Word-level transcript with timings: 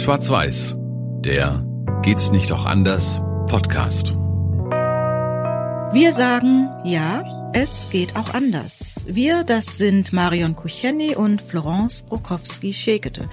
Schwarz-Weiß, 0.00 0.76
der 1.20 1.62
Geht's 2.02 2.30
nicht 2.30 2.50
auch 2.52 2.64
anders 2.64 3.20
Podcast. 3.48 4.14
Wir 5.92 6.14
sagen 6.14 6.70
ja, 6.84 7.22
es 7.52 7.90
geht 7.90 8.16
auch 8.16 8.32
anders. 8.32 9.04
Wir, 9.06 9.44
das 9.44 9.76
sind 9.76 10.14
Marion 10.14 10.56
Kucheni 10.56 11.14
und 11.14 11.42
Florence 11.42 12.02
Brokowski-Schekete. 12.02 13.28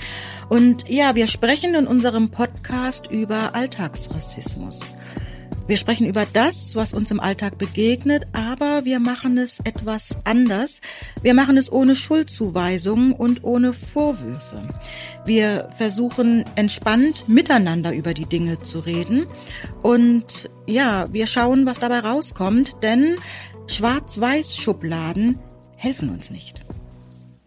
Und 0.50 0.90
ja, 0.90 1.16
wir 1.16 1.28
sprechen 1.28 1.74
in 1.74 1.88
unserem 1.88 2.32
Podcast 2.32 3.10
über 3.10 3.56
Alltagsrassismus. 3.56 4.97
Wir 5.68 5.76
sprechen 5.76 6.08
über 6.08 6.26
das, 6.32 6.76
was 6.78 6.94
uns 6.94 7.12
im 7.12 7.20
Alltag 7.20 7.58
begegnet, 7.58 8.26
aber 8.32 8.86
wir 8.86 9.02
machen 9.02 9.38
es 9.38 9.60
etwas 9.60 10.22
anders. 10.24 10.80
Wir 11.22 11.34
machen 11.34 11.58
es 11.58 11.70
ohne 11.70 11.94
Schuldzuweisungen 11.94 13.12
und 13.12 13.44
ohne 13.44 13.74
Vorwürfe. 13.74 14.66
Wir 15.26 15.70
versuchen 15.76 16.46
entspannt 16.56 17.28
miteinander 17.28 17.94
über 17.94 18.14
die 18.14 18.26
Dinge 18.26 18.62
zu 18.62 18.80
reden 18.80 19.28
und 19.84 20.50
ja, 20.66 21.08
wir 21.12 21.28
schauen, 21.28 21.66
was 21.66 21.80
dabei 21.80 22.00
rauskommt, 22.00 22.78
denn 22.82 23.16
Schwarz-Weiß-Schubladen 23.68 25.38
helfen 25.76 26.10
uns 26.10 26.32
nicht. 26.32 26.62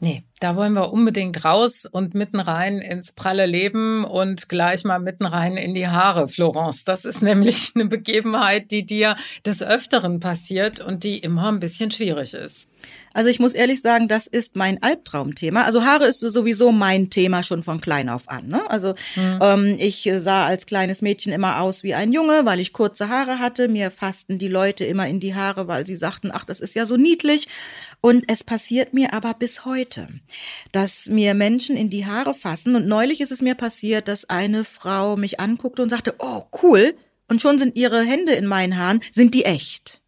Nee, 0.02 0.24
da 0.40 0.56
wollen 0.56 0.72
wir 0.72 0.94
unbedingt 0.94 1.44
raus 1.44 1.84
und 1.84 2.14
mitten 2.14 2.40
rein 2.40 2.78
ins 2.78 3.12
pralle 3.12 3.44
Leben 3.44 4.04
und 4.04 4.48
gleich 4.48 4.84
mal 4.84 4.98
mitten 4.98 5.26
rein 5.26 5.58
in 5.58 5.74
die 5.74 5.88
Haare, 5.88 6.26
Florence. 6.26 6.84
Das 6.84 7.04
ist 7.04 7.20
nämlich 7.22 7.72
eine 7.74 7.84
Begebenheit, 7.84 8.70
die 8.70 8.86
dir 8.86 9.14
des 9.44 9.62
Öfteren 9.62 10.18
passiert 10.18 10.80
und 10.80 11.04
die 11.04 11.18
immer 11.18 11.48
ein 11.48 11.60
bisschen 11.60 11.90
schwierig 11.90 12.32
ist. 12.32 12.70
Also 13.12 13.28
ich 13.28 13.40
muss 13.40 13.54
ehrlich 13.54 13.82
sagen, 13.82 14.06
das 14.08 14.26
ist 14.26 14.56
mein 14.56 14.82
Albtraumthema. 14.82 15.64
Also 15.64 15.84
Haare 15.84 16.06
ist 16.06 16.20
sowieso 16.20 16.70
mein 16.70 17.10
Thema 17.10 17.42
schon 17.42 17.62
von 17.62 17.80
klein 17.80 18.08
auf 18.08 18.28
an. 18.28 18.46
Ne? 18.46 18.62
Also 18.70 18.94
mhm. 19.16 19.38
ähm, 19.42 19.76
ich 19.78 20.08
sah 20.16 20.46
als 20.46 20.64
kleines 20.64 21.02
Mädchen 21.02 21.32
immer 21.32 21.60
aus 21.60 21.82
wie 21.82 21.94
ein 21.94 22.12
Junge, 22.12 22.42
weil 22.44 22.60
ich 22.60 22.72
kurze 22.72 23.08
Haare 23.08 23.38
hatte. 23.38 23.68
Mir 23.68 23.90
fassten 23.90 24.38
die 24.38 24.48
Leute 24.48 24.84
immer 24.84 25.08
in 25.08 25.18
die 25.18 25.34
Haare, 25.34 25.66
weil 25.66 25.86
sie 25.86 25.96
sagten, 25.96 26.30
ach, 26.32 26.44
das 26.44 26.60
ist 26.60 26.74
ja 26.74 26.86
so 26.86 26.96
niedlich. 26.96 27.48
Und 28.00 28.24
es 28.28 28.44
passiert 28.44 28.94
mir 28.94 29.12
aber 29.12 29.34
bis 29.34 29.64
heute 29.64 30.08
dass 30.72 31.08
mir 31.08 31.34
Menschen 31.34 31.76
in 31.76 31.90
die 31.90 32.06
Haare 32.06 32.34
fassen. 32.34 32.74
Und 32.76 32.86
neulich 32.86 33.20
ist 33.20 33.32
es 33.32 33.42
mir 33.42 33.54
passiert, 33.54 34.08
dass 34.08 34.28
eine 34.28 34.64
Frau 34.64 35.16
mich 35.16 35.40
anguckte 35.40 35.82
und 35.82 35.88
sagte, 35.88 36.14
oh, 36.18 36.44
cool. 36.62 36.94
Und 37.28 37.40
schon 37.40 37.58
sind 37.58 37.76
ihre 37.76 38.02
Hände 38.02 38.32
in 38.32 38.46
meinen 38.46 38.76
Haaren, 38.76 39.00
sind 39.12 39.34
die 39.34 39.44
echt? 39.44 40.00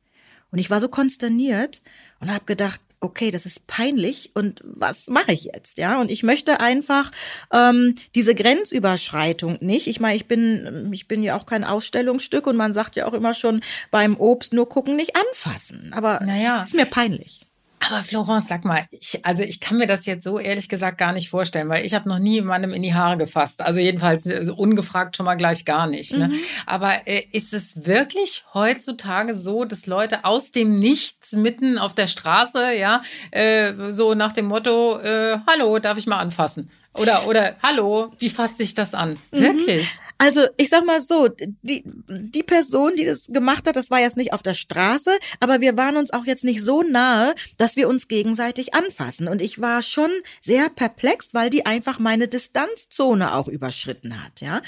Und 0.51 0.59
ich 0.59 0.71
war 0.71 0.81
so 0.81 0.89
konsterniert 0.89 1.83
und 2.21 2.33
habe 2.33 2.45
gedacht, 2.45 2.81
okay, 3.01 3.33
das 3.33 3.47
ist 3.47 3.67
peinlich 3.67 4.31
und 4.35 4.61
was 4.63 5.09
mache 5.09 5.33
ich 5.33 5.45
jetzt? 5.45 5.79
Ja, 5.79 6.01
und 6.01 6.09
ich 6.09 6.23
möchte 6.23 6.61
einfach 6.61 7.11
ähm, 7.53 7.97
diese 8.15 8.33
Grenzüberschreitung 8.33 9.59
nicht. 9.61 9.89
Ich 9.89 9.99
meine, 9.99 10.15
ich 10.15 10.27
bin, 10.27 10.91
ich 10.93 11.09
bin 11.09 11.25
ja 11.25 11.37
auch 11.37 11.47
kein 11.47 11.65
Ausstellungsstück 11.65 12.47
und 12.47 12.57
man 12.57 12.75
sagt 12.75 12.95
ja 12.95 13.07
auch 13.07 13.13
immer 13.13 13.35
schon 13.35 13.61
beim 13.91 14.17
Obst 14.17 14.53
nur 14.53 14.69
gucken, 14.69 14.95
nicht 14.95 15.17
anfassen. 15.17 15.93
Aber 15.93 16.21
naja. 16.25 16.59
das 16.59 16.69
ist 16.69 16.77
mir 16.77 16.87
peinlich. 16.87 17.42
Aber 17.89 18.03
Florence, 18.03 18.49
sag 18.49 18.65
mal, 18.65 18.87
ich, 18.91 19.25
also 19.25 19.43
ich 19.43 19.59
kann 19.61 19.79
mir 19.79 19.87
das 19.87 20.07
jetzt 20.07 20.25
so 20.25 20.39
ehrlich 20.39 20.69
gesagt 20.69 20.99
gar 20.99 21.13
nicht 21.13 21.29
vorstellen, 21.29 21.69
weil 21.69 21.85
ich 21.85 21.95
habe 21.95 22.09
noch 22.09 22.19
nie 22.19 22.35
jemandem 22.35 22.73
in 22.73 22.83
die 22.83 22.95
Haare 22.95 23.17
gefasst. 23.17 23.61
Also 23.61 23.81
jedenfalls 23.81 24.27
äh, 24.27 24.51
ungefragt 24.57 25.17
schon 25.17 25.27
mal 25.27 25.35
gleich 25.35 25.65
gar 25.65 25.87
nicht. 25.87 26.17
Ne? 26.17 26.29
Mhm. 26.29 26.39
Aber 26.67 27.07
äh, 27.07 27.25
ist 27.33 27.53
es 27.53 27.85
wirklich 27.85 28.45
heutzutage 28.55 29.37
so, 29.37 29.65
dass 29.65 29.87
Leute 29.87 30.25
aus 30.25 30.53
dem 30.53 30.79
Nichts 30.79 31.33
mitten 31.33 31.79
auf 31.79 31.95
der 31.95 32.07
Straße, 32.07 32.77
ja, 32.79 33.03
äh, 33.31 33.73
so 33.91 34.15
nach 34.15 34.33
dem 34.33 34.47
Motto, 34.47 34.99
äh, 35.01 35.39
hallo, 35.47 35.79
darf 35.79 35.99
ich 35.99 36.07
mal 36.07 36.19
anfassen? 36.19 36.71
Oder, 36.95 37.27
oder, 37.27 37.57
hallo, 37.63 38.13
wie 38.19 38.29
fasst 38.29 38.59
sich 38.59 38.75
das 38.75 38.93
an? 38.93 39.19
Mhm. 39.33 39.41
Wirklich? 39.41 39.89
Also, 40.19 40.47
ich 40.59 40.69
sag 40.69 40.85
mal 40.85 41.01
so, 41.01 41.29
die, 41.63 41.85
die 42.07 42.43
Person, 42.43 42.95
die 42.97 43.07
das 43.07 43.27
gemacht 43.29 43.67
hat, 43.67 43.77
das 43.77 43.91
war 43.91 44.01
jetzt 44.01 44.19
nicht 44.19 44.33
auf 44.33 44.43
der 44.43 44.55
Straße, 44.55 45.11
aber 45.41 45.61
wir 45.61 45.77
waren 45.77 45.97
uns 45.97 46.13
auch 46.13 46.27
jetzt 46.27 46.45
nicht 46.45 46.63
so 46.63 46.83
nahe, 46.83 47.35
dass 47.57 47.77
wir 47.77 47.89
uns 47.89 48.09
gegenseitig 48.09 48.75
anfassen. 48.75 49.27
Und 49.27 49.41
ich 49.41 49.61
war 49.61 49.81
schon 49.83 50.11
sehr 50.41 50.69
perplex, 50.69 51.33
weil 51.33 51.49
die 51.49 51.65
einfach 51.65 51.99
meine 51.99 52.29
Distanzzone 52.29 53.35
auch 53.35 53.49
überschritten 53.49 54.23
hat, 54.23 54.43
ja. 54.43 54.61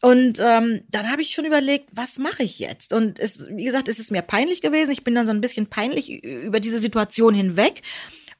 Und 0.00 0.40
ähm, 0.40 0.82
dann 0.90 1.10
habe 1.10 1.22
ich 1.22 1.32
schon 1.32 1.44
überlegt, 1.44 1.90
was 1.92 2.18
mache 2.18 2.42
ich 2.42 2.58
jetzt? 2.58 2.92
Und 2.92 3.20
es, 3.20 3.46
wie 3.50 3.64
gesagt, 3.64 3.88
es 3.88 4.00
ist 4.00 4.10
mir 4.10 4.22
peinlich 4.22 4.60
gewesen. 4.60 4.90
Ich 4.90 5.04
bin 5.04 5.14
dann 5.14 5.26
so 5.26 5.32
ein 5.32 5.40
bisschen 5.40 5.68
peinlich 5.68 6.22
über 6.24 6.60
diese 6.60 6.78
Situation 6.78 7.34
hinweg 7.34 7.82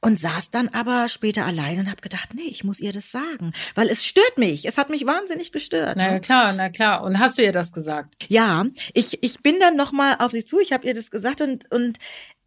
und 0.01 0.19
saß 0.19 0.51
dann 0.51 0.69
aber 0.69 1.09
später 1.09 1.45
allein 1.45 1.79
und 1.79 1.89
habe 1.89 2.01
gedacht, 2.01 2.29
nee, 2.33 2.43
ich 2.43 2.63
muss 2.63 2.79
ihr 2.79 2.93
das 2.93 3.11
sagen, 3.11 3.53
weil 3.75 3.89
es 3.89 4.05
stört 4.05 4.37
mich. 4.37 4.65
Es 4.65 4.77
hat 4.77 4.89
mich 4.89 5.05
wahnsinnig 5.05 5.51
gestört. 5.51 5.95
Na 5.97 6.11
ne? 6.11 6.21
klar, 6.21 6.53
na 6.53 6.69
klar. 6.69 7.03
Und 7.03 7.19
hast 7.19 7.37
du 7.37 7.43
ihr 7.43 7.51
das 7.51 7.73
gesagt? 7.73 8.15
Ja, 8.27 8.65
ich, 8.93 9.21
ich 9.23 9.39
bin 9.41 9.59
dann 9.59 9.75
nochmal 9.75 10.15
auf 10.19 10.31
sie 10.31 10.45
zu, 10.45 10.59
ich 10.59 10.71
habe 10.71 10.87
ihr 10.87 10.93
das 10.93 11.11
gesagt 11.11 11.41
und, 11.41 11.69
und 11.71 11.97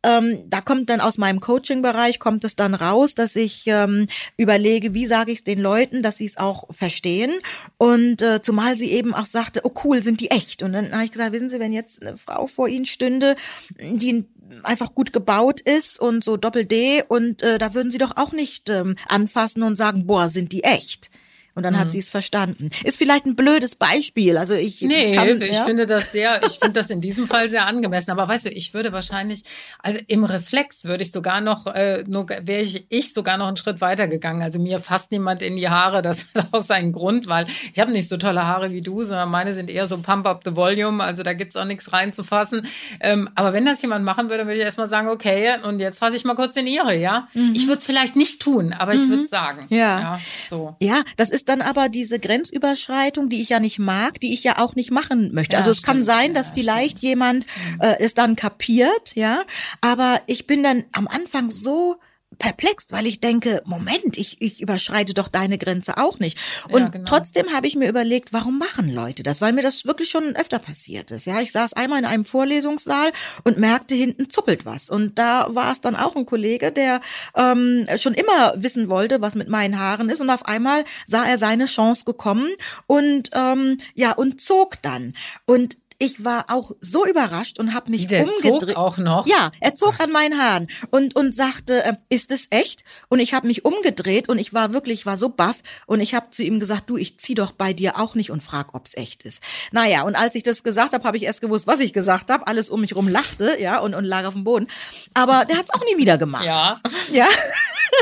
ähm, 0.02 0.44
da 0.48 0.60
kommt 0.60 0.90
dann 0.90 1.00
aus 1.00 1.18
meinem 1.18 1.40
Coaching-Bereich, 1.40 2.18
kommt 2.18 2.44
es 2.44 2.56
dann 2.56 2.74
raus, 2.74 3.14
dass 3.14 3.36
ich 3.36 3.64
ähm, 3.66 4.08
überlege, 4.36 4.94
wie 4.94 5.06
sage 5.06 5.32
ich 5.32 5.38
es 5.38 5.44
den 5.44 5.60
Leuten, 5.60 6.02
dass 6.02 6.18
sie 6.18 6.24
es 6.24 6.36
auch 6.36 6.64
verstehen. 6.70 7.32
Und 7.78 8.22
äh, 8.22 8.42
zumal 8.42 8.76
sie 8.76 8.90
eben 8.92 9.14
auch 9.14 9.26
sagte, 9.26 9.60
oh 9.64 9.72
cool, 9.84 10.02
sind 10.02 10.20
die 10.20 10.30
echt. 10.30 10.62
Und 10.62 10.72
dann 10.72 10.92
habe 10.92 11.04
ich 11.04 11.12
gesagt, 11.12 11.32
wissen 11.32 11.48
Sie, 11.48 11.60
wenn 11.60 11.72
jetzt 11.72 12.04
eine 12.04 12.16
Frau 12.16 12.46
vor 12.46 12.68
Ihnen 12.68 12.86
stünde, 12.86 13.36
die 13.80 14.24
einfach 14.62 14.94
gut 14.94 15.12
gebaut 15.12 15.60
ist 15.60 16.00
und 16.00 16.24
so 16.24 16.36
Doppel-D 16.36 17.04
und 17.08 17.42
äh, 17.42 17.58
da 17.58 17.74
würden 17.74 17.90
Sie 17.90 17.98
doch 17.98 18.16
auch 18.16 18.32
nicht 18.32 18.68
ähm, 18.68 18.96
anfassen 19.08 19.62
und 19.62 19.76
sagen, 19.76 20.06
boah, 20.06 20.28
sind 20.28 20.52
die 20.52 20.64
echt. 20.64 21.10
Und 21.54 21.64
dann 21.64 21.74
mhm. 21.74 21.78
hat 21.78 21.92
sie 21.92 21.98
es 21.98 22.08
verstanden. 22.08 22.70
Ist 22.82 22.96
vielleicht 22.96 23.26
ein 23.26 23.36
blödes 23.36 23.74
Beispiel. 23.74 24.38
Also 24.38 24.54
ich 24.54 24.80
nee, 24.80 25.14
kann, 25.14 25.28
ich 25.40 25.52
ja? 25.52 25.64
finde 25.64 25.86
das 25.86 26.12
sehr, 26.12 26.40
ich 26.46 26.58
finde 26.58 26.80
das 26.80 26.88
in 26.88 27.00
diesem 27.00 27.26
Fall 27.26 27.50
sehr 27.50 27.66
angemessen. 27.66 28.10
Aber 28.10 28.26
weißt 28.26 28.46
du, 28.46 28.50
ich 28.50 28.72
würde 28.72 28.92
wahrscheinlich, 28.92 29.42
also 29.80 29.98
im 30.06 30.24
Reflex 30.24 30.84
würde 30.84 31.02
ich 31.02 31.12
sogar 31.12 31.40
noch, 31.42 31.66
äh, 31.66 32.04
nur 32.06 32.26
wäre 32.28 32.62
ich, 32.62 32.86
ich 32.88 33.12
sogar 33.12 33.36
noch 33.36 33.48
einen 33.48 33.58
Schritt 33.58 33.80
weiter 33.82 34.08
gegangen. 34.08 34.40
Also 34.40 34.58
mir 34.58 34.80
fasst 34.80 35.12
niemand 35.12 35.42
in 35.42 35.56
die 35.56 35.68
Haare. 35.68 36.00
Das 36.00 36.26
hat 36.34 36.48
auch 36.52 36.62
seinen 36.62 36.92
Grund, 36.92 37.26
weil 37.26 37.46
ich 37.72 37.80
habe 37.80 37.92
nicht 37.92 38.08
so 38.08 38.16
tolle 38.16 38.46
Haare 38.46 38.72
wie 38.72 38.80
du, 38.80 39.04
sondern 39.04 39.30
meine 39.30 39.52
sind 39.52 39.68
eher 39.68 39.86
so 39.86 39.98
Pump 39.98 40.26
up 40.26 40.42
the 40.44 40.56
Volume. 40.56 41.04
Also 41.04 41.22
da 41.22 41.34
gibt's 41.34 41.56
auch 41.56 41.66
nichts 41.66 41.92
reinzufassen. 41.92 42.66
Ähm, 43.00 43.28
aber 43.34 43.52
wenn 43.52 43.66
das 43.66 43.82
jemand 43.82 44.04
machen 44.04 44.30
würde, 44.30 44.46
würde 44.46 44.58
ich 44.58 44.64
erstmal 44.64 44.88
sagen, 44.88 45.08
okay, 45.08 45.56
und 45.64 45.80
jetzt 45.80 45.98
fasse 45.98 46.16
ich 46.16 46.24
mal 46.24 46.34
kurz 46.34 46.56
in 46.56 46.66
ihre, 46.66 46.96
ja. 46.96 47.28
Mhm. 47.34 47.52
Ich 47.54 47.66
würde 47.66 47.78
es 47.78 47.86
vielleicht 47.86 48.16
nicht 48.16 48.40
tun, 48.40 48.72
aber 48.72 48.94
ich 48.94 49.06
würde 49.08 49.24
es 49.24 49.30
sagen. 49.30 49.66
Ja. 49.68 50.00
ja. 50.00 50.20
So. 50.48 50.76
Ja, 50.80 51.02
das 51.16 51.30
ist 51.30 51.41
ist 51.42 51.48
dann 51.48 51.60
aber 51.60 51.88
diese 51.88 52.20
Grenzüberschreitung, 52.20 53.28
die 53.28 53.42
ich 53.42 53.48
ja 53.48 53.58
nicht 53.58 53.80
mag, 53.80 54.20
die 54.20 54.32
ich 54.32 54.44
ja 54.44 54.58
auch 54.58 54.76
nicht 54.76 54.92
machen 54.92 55.34
möchte. 55.34 55.54
Ja, 55.54 55.58
also 55.58 55.72
es 55.72 55.78
stimmt, 55.78 55.86
kann 55.86 56.02
sein, 56.04 56.34
dass 56.34 56.50
ja, 56.50 56.54
vielleicht 56.54 56.98
stimmt. 56.98 57.02
jemand 57.02 57.46
mhm. 57.46 57.80
äh, 57.80 57.96
es 57.98 58.14
dann 58.14 58.36
kapiert, 58.36 59.16
ja, 59.16 59.42
aber 59.80 60.20
ich 60.28 60.46
bin 60.46 60.62
dann 60.62 60.84
am 60.92 61.08
Anfang 61.08 61.50
so 61.50 61.96
perplex, 62.38 62.86
weil 62.90 63.06
ich 63.06 63.20
denke, 63.20 63.62
Moment, 63.64 64.16
ich, 64.16 64.40
ich 64.40 64.60
überschreite 64.60 65.14
doch 65.14 65.28
deine 65.28 65.58
Grenze 65.58 65.98
auch 65.98 66.18
nicht. 66.18 66.38
Und 66.68 66.80
ja, 66.80 66.88
genau. 66.88 67.04
trotzdem 67.04 67.52
habe 67.52 67.66
ich 67.66 67.76
mir 67.76 67.88
überlegt, 67.88 68.32
warum 68.32 68.58
machen 68.58 68.92
Leute 68.92 69.22
das? 69.22 69.40
Weil 69.40 69.52
mir 69.52 69.62
das 69.62 69.84
wirklich 69.84 70.10
schon 70.10 70.36
öfter 70.36 70.58
passiert 70.58 71.10
ist. 71.10 71.26
Ja, 71.26 71.40
ich 71.40 71.52
saß 71.52 71.72
einmal 71.74 71.98
in 71.98 72.04
einem 72.04 72.24
Vorlesungssaal 72.24 73.12
und 73.44 73.58
merkte, 73.58 73.94
hinten 73.94 74.30
zuppelt 74.30 74.64
was. 74.64 74.90
Und 74.90 75.18
da 75.18 75.46
war 75.50 75.72
es 75.72 75.80
dann 75.80 75.96
auch 75.96 76.16
ein 76.16 76.26
Kollege, 76.26 76.72
der 76.72 77.00
ähm, 77.36 77.86
schon 77.96 78.14
immer 78.14 78.54
wissen 78.56 78.88
wollte, 78.88 79.20
was 79.20 79.34
mit 79.34 79.48
meinen 79.48 79.78
Haaren 79.78 80.08
ist. 80.08 80.20
Und 80.20 80.30
auf 80.30 80.46
einmal 80.46 80.84
sah 81.06 81.24
er 81.24 81.38
seine 81.38 81.66
Chance 81.66 82.04
gekommen 82.04 82.48
und 82.86 83.30
ähm, 83.34 83.78
ja, 83.94 84.12
und 84.12 84.40
zog 84.40 84.80
dann. 84.82 85.14
Und 85.46 85.76
ich 86.02 86.24
war 86.24 86.46
auch 86.48 86.72
so 86.80 87.06
überrascht 87.06 87.60
und 87.60 87.74
habe 87.74 87.90
mich 87.90 88.08
der 88.08 88.24
umgedreht. 88.24 88.74
Zog 88.74 88.76
auch 88.76 88.98
noch? 88.98 89.24
Ja, 89.26 89.52
er 89.60 89.76
zog 89.76 90.00
an 90.00 90.10
meinen 90.10 90.36
Haaren 90.40 90.68
und 90.90 91.14
und 91.14 91.32
sagte, 91.32 91.84
äh, 91.84 91.94
ist 92.08 92.32
es 92.32 92.48
echt? 92.50 92.82
Und 93.08 93.20
ich 93.20 93.34
habe 93.34 93.46
mich 93.46 93.64
umgedreht 93.64 94.28
und 94.28 94.38
ich 94.38 94.52
war 94.52 94.72
wirklich, 94.72 95.06
war 95.06 95.16
so 95.16 95.28
baff 95.28 95.58
und 95.86 96.00
ich 96.00 96.14
habe 96.14 96.30
zu 96.30 96.42
ihm 96.42 96.58
gesagt, 96.58 96.90
du, 96.90 96.96
ich 96.96 97.18
zieh 97.18 97.34
doch 97.34 97.52
bei 97.52 97.72
dir 97.72 98.00
auch 98.00 98.16
nicht 98.16 98.32
und 98.32 98.42
frag, 98.42 98.74
ob's 98.74 98.96
echt 98.96 99.22
ist. 99.22 99.44
Naja, 99.70 100.02
und 100.02 100.16
als 100.16 100.34
ich 100.34 100.42
das 100.42 100.64
gesagt 100.64 100.92
habe, 100.92 101.04
habe 101.04 101.16
ich 101.16 101.22
erst 101.22 101.40
gewusst, 101.40 101.68
was 101.68 101.78
ich 101.78 101.92
gesagt 101.92 102.30
habe. 102.30 102.48
Alles 102.48 102.68
um 102.68 102.80
mich 102.80 102.96
rum 102.96 103.06
lachte, 103.06 103.60
ja, 103.60 103.78
und 103.78 103.94
und 103.94 104.04
lag 104.04 104.24
auf 104.24 104.34
dem 104.34 104.42
Boden. 104.42 104.66
Aber 105.14 105.44
der 105.44 105.56
hat's 105.56 105.72
auch 105.72 105.84
nie 105.84 105.98
wieder 105.98 106.18
gemacht. 106.18 106.44
Ja. 106.44 106.80
Ja. 107.12 107.26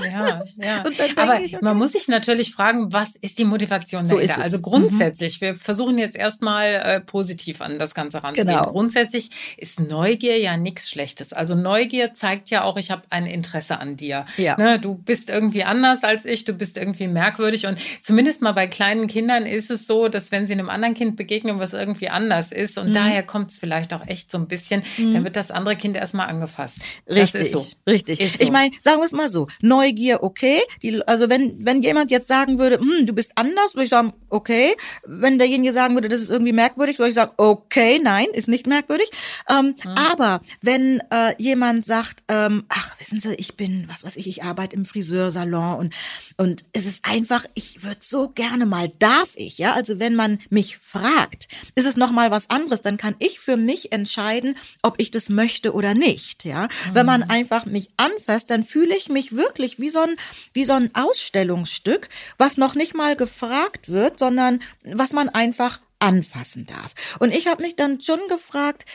Ja, 0.05 0.43
ja. 0.57 0.85
Aber 1.17 1.41
ich, 1.41 1.55
okay. 1.55 1.65
man 1.65 1.77
muss 1.77 1.93
sich 1.93 2.09
natürlich 2.09 2.53
fragen, 2.53 2.93
was 2.93 3.17
ist 3.17 3.39
die 3.39 3.45
Motivation 3.45 4.09
so 4.09 4.17
dahinter? 4.17 4.41
Also 4.41 4.61
grundsätzlich, 4.61 5.41
mhm. 5.41 5.47
wir 5.47 5.55
versuchen 5.55 5.99
jetzt 5.99 6.17
erstmal 6.17 6.67
äh, 6.67 7.01
positiv 7.01 7.61
an 7.61 7.79
das 7.79 7.95
Ganze 7.95 8.23
ranzugehen. 8.23 8.57
Genau. 8.57 8.71
Grundsätzlich 8.71 9.31
ist 9.57 9.81
Neugier 9.81 10.39
ja 10.39 10.57
nichts 10.57 10.91
Schlechtes. 10.91 11.33
Also 11.33 11.55
Neugier 11.55 12.15
zeigt 12.15 12.51
ja 12.51 12.65
auch, 12.65 12.77
ich 12.77 12.91
habe 12.91 13.03
ein 13.11 13.27
Interesse 13.27 13.79
an 13.79 13.97
dir. 13.97 14.25
Ja. 14.37 14.57
Ne, 14.57 14.79
du 14.79 14.95
bist 14.95 15.29
irgendwie 15.29 15.65
anders 15.65 16.05
als 16.05 16.25
ich, 16.25 16.45
du 16.45 16.53
bist 16.53 16.77
irgendwie 16.77 17.09
merkwürdig 17.09 17.67
und 17.67 17.79
zumindest 18.03 18.43
mal 18.43 18.53
bei 18.53 18.67
kleinen 18.67 19.07
Kindern 19.07 19.47
ist 19.47 19.71
es 19.71 19.87
so, 19.87 20.09
dass 20.09 20.33
wenn 20.33 20.47
sie 20.47 20.55
einem 20.55 20.69
anderen 20.69 20.95
Kind 20.95 21.17
begegnen, 21.17 21.59
was 21.59 21.73
irgendwie 21.73 22.09
anders 22.09 22.53
ist 22.53 22.79
und 22.79 22.91
mhm. 22.91 22.95
daher 22.95 23.23
kommt 23.23 23.51
es 23.51 23.59
vielleicht 23.59 23.93
auch 23.93 24.07
echt 24.07 24.31
so 24.31 24.39
ein 24.39 24.49
bisschen, 24.49 24.83
mhm. 24.97 25.13
dann 25.13 25.25
wird 25.25 25.37
das 25.37 25.51
andere 25.51 25.77
Kind 25.77 25.97
erstmal 25.97 26.29
angefasst. 26.29 26.79
Richtig, 27.09 27.51
so. 27.51 27.67
richtig. 27.87 28.21
Ist 28.21 28.39
so. 28.39 28.45
Ich 28.45 28.51
meine, 28.51 28.73
sagen 28.81 28.99
wir 28.99 29.05
es 29.05 29.13
mal 29.13 29.29
so, 29.29 29.49
Neugier 29.61 29.80
Neugier, 29.81 30.23
okay. 30.23 30.61
Die, 30.83 31.07
also 31.09 31.31
wenn, 31.31 31.65
wenn 31.65 31.81
jemand 31.81 32.11
jetzt 32.11 32.29
sagen 32.29 32.59
würde, 32.59 32.79
hm, 32.79 33.07
du 33.07 33.15
bist 33.15 33.33
anders, 33.37 33.75
würde 33.75 33.85
ich 33.85 33.89
sagen, 33.89 34.13
okay. 34.29 34.77
Wenn 35.07 35.39
derjenige 35.39 35.73
sagen 35.73 35.95
würde, 35.95 36.09
das 36.09 36.21
ist 36.21 36.31
irgendwie 36.31 36.53
merkwürdig, 36.53 36.99
würde 36.99 37.09
ich 37.09 37.15
sagen, 37.15 37.33
okay, 37.39 37.99
nein, 38.03 38.27
ist 38.33 38.49
nicht 38.49 38.67
merkwürdig. 38.67 39.11
Ähm, 39.49 39.75
mhm. 39.83 39.91
Aber 39.91 40.41
wenn 40.61 41.01
äh, 41.11 41.35
jemand 41.39 41.87
sagt, 41.87 42.23
ähm, 42.29 42.65
ach, 42.69 42.99
wissen 42.99 43.21
Sie, 43.21 43.35
ich 43.35 43.57
bin, 43.57 43.89
was 43.89 44.05
weiß 44.05 44.17
ich, 44.17 44.29
ich 44.29 44.43
arbeite 44.43 44.77
im 44.77 44.85
Friseursalon 44.85 45.79
und, 45.79 45.95
und 46.37 46.65
es 46.73 46.87
ist 46.87 47.07
einfach, 47.09 47.47
ich 47.55 47.83
würde 47.83 48.01
so 48.01 48.29
gerne 48.29 48.67
mal, 48.67 48.93
darf 48.99 49.31
ich, 49.37 49.57
ja? 49.57 49.73
Also 49.73 49.99
wenn 49.99 50.15
man 50.15 50.41
mich 50.51 50.77
fragt, 50.77 51.49
ist 51.75 51.87
es 51.87 51.97
nochmal 51.97 52.31
was 52.31 52.51
anderes, 52.51 52.83
dann 52.83 52.99
kann 52.99 53.15
ich 53.19 53.41
für 53.41 53.57
mich 53.57 53.93
entscheiden, 53.93 54.57
ob 54.83 54.97
ich 54.99 55.11
das 55.11 55.31
möchte 55.31 55.73
oder 55.73 55.95
nicht, 55.95 56.45
ja? 56.45 56.65
Mhm. 56.65 56.69
Wenn 56.93 57.07
man 57.07 57.23
einfach 57.23 57.65
mich 57.65 57.89
anfasst, 57.97 58.51
dann 58.51 58.63
fühle 58.63 58.95
ich 58.95 59.09
mich 59.09 59.37
wirklich 59.37 59.70
wie 59.79 59.91
so 59.91 60.01
ein, 60.01 60.17
wie 60.53 60.65
so 60.65 60.73
ein 60.73 60.91
Ausstellungsstück, 60.95 62.09
was 62.39 62.57
noch 62.57 62.75
nicht 62.75 62.95
mal 62.95 63.17
gefragt 63.17 63.91
wird, 63.91 64.19
sondern 64.19 64.61
was 64.83 65.13
man 65.13 65.29
einfach 65.29 65.81
anfassen 65.99 66.67
darf. 66.67 66.95
Und 67.19 67.33
ich 67.33 67.47
habe 67.47 67.63
mich 67.63 67.77
dann 67.77 68.01
schon 68.01 68.21
gefragt, 68.29 68.87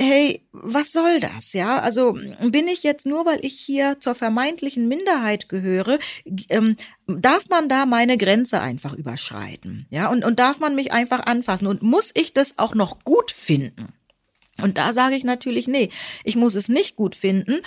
hey, 0.00 0.46
was 0.52 0.92
soll 0.92 1.20
das? 1.20 1.52
Ja, 1.52 1.78
also 1.78 2.16
bin 2.40 2.68
ich 2.68 2.82
jetzt 2.82 3.04
nur, 3.04 3.26
weil 3.26 3.44
ich 3.44 3.60
hier 3.60 4.00
zur 4.00 4.14
vermeintlichen 4.14 4.88
Minderheit 4.88 5.50
gehöre, 5.50 5.98
ähm, 6.48 6.76
darf 7.06 7.48
man 7.50 7.68
da 7.68 7.84
meine 7.84 8.16
Grenze 8.16 8.60
einfach 8.60 8.94
überschreiten? 8.94 9.86
Ja, 9.90 10.08
und, 10.08 10.24
und 10.24 10.38
darf 10.38 10.58
man 10.58 10.74
mich 10.74 10.92
einfach 10.92 11.26
anfassen? 11.26 11.66
Und 11.66 11.82
muss 11.82 12.12
ich 12.14 12.32
das 12.32 12.58
auch 12.58 12.74
noch 12.74 13.04
gut 13.04 13.30
finden? 13.30 13.88
Und 14.62 14.78
da 14.78 14.92
sage 14.92 15.16
ich 15.16 15.24
natürlich, 15.24 15.68
nee, 15.68 15.90
ich 16.24 16.36
muss 16.36 16.54
es 16.54 16.68
nicht 16.68 16.96
gut 16.96 17.14
finden 17.14 17.60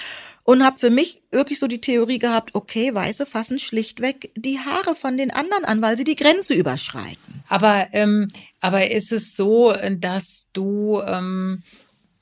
und 0.44 0.64
habe 0.64 0.78
für 0.78 0.90
mich 0.90 1.22
wirklich 1.32 1.60
so 1.60 1.68
die 1.68 1.82
Theorie 1.82 2.20
gehabt, 2.20 2.54
okay, 2.54 2.94
Weiße 2.94 3.26
fassen 3.26 3.60
schlichtweg 3.60 4.32
die 4.36 4.60
Haare 4.60 4.96
von 4.96 5.18
den 5.18 5.32
anderen 5.32 5.66
an, 5.66 5.82
weil 5.82 5.98
sie 5.98 6.04
die 6.04 6.16
Grenze 6.16 6.54
überschreiten. 6.54 7.44
Aber, 7.48 7.88
ähm, 7.94 8.30
aber 8.60 8.92
ist 8.92 9.12
es 9.12 9.36
so, 9.36 9.74
dass 10.00 10.48
du 10.54 11.02
ähm, 11.06 11.64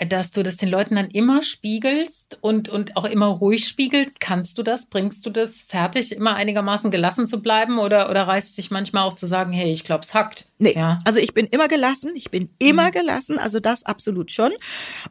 dass 0.07 0.31
du 0.31 0.43
das 0.43 0.57
den 0.57 0.69
Leuten 0.69 0.95
dann 0.95 1.09
immer 1.09 1.43
spiegelst 1.43 2.37
und, 2.41 2.69
und 2.69 2.97
auch 2.97 3.05
immer 3.05 3.27
ruhig 3.27 3.67
spiegelst. 3.67 4.19
Kannst 4.19 4.57
du 4.57 4.63
das? 4.63 4.85
Bringst 4.85 5.25
du 5.25 5.29
das 5.29 5.63
fertig, 5.67 6.15
immer 6.15 6.35
einigermaßen 6.35 6.91
gelassen 6.91 7.27
zu 7.27 7.41
bleiben 7.41 7.77
oder, 7.77 8.09
oder 8.09 8.27
reißt 8.27 8.55
sich 8.55 8.71
manchmal 8.71 9.03
auch 9.03 9.13
zu 9.13 9.27
sagen, 9.27 9.51
hey, 9.51 9.71
ich 9.71 9.83
glaube, 9.83 10.03
es 10.03 10.13
hackt? 10.13 10.47
Nee, 10.57 10.73
ja. 10.75 10.99
also 11.05 11.19
ich 11.19 11.33
bin 11.33 11.45
immer 11.47 11.67
gelassen, 11.67 12.11
ich 12.15 12.31
bin 12.31 12.49
immer 12.59 12.87
mhm. 12.87 12.91
gelassen, 12.91 13.39
also 13.39 13.59
das 13.59 13.83
absolut 13.83 14.31
schon. 14.31 14.51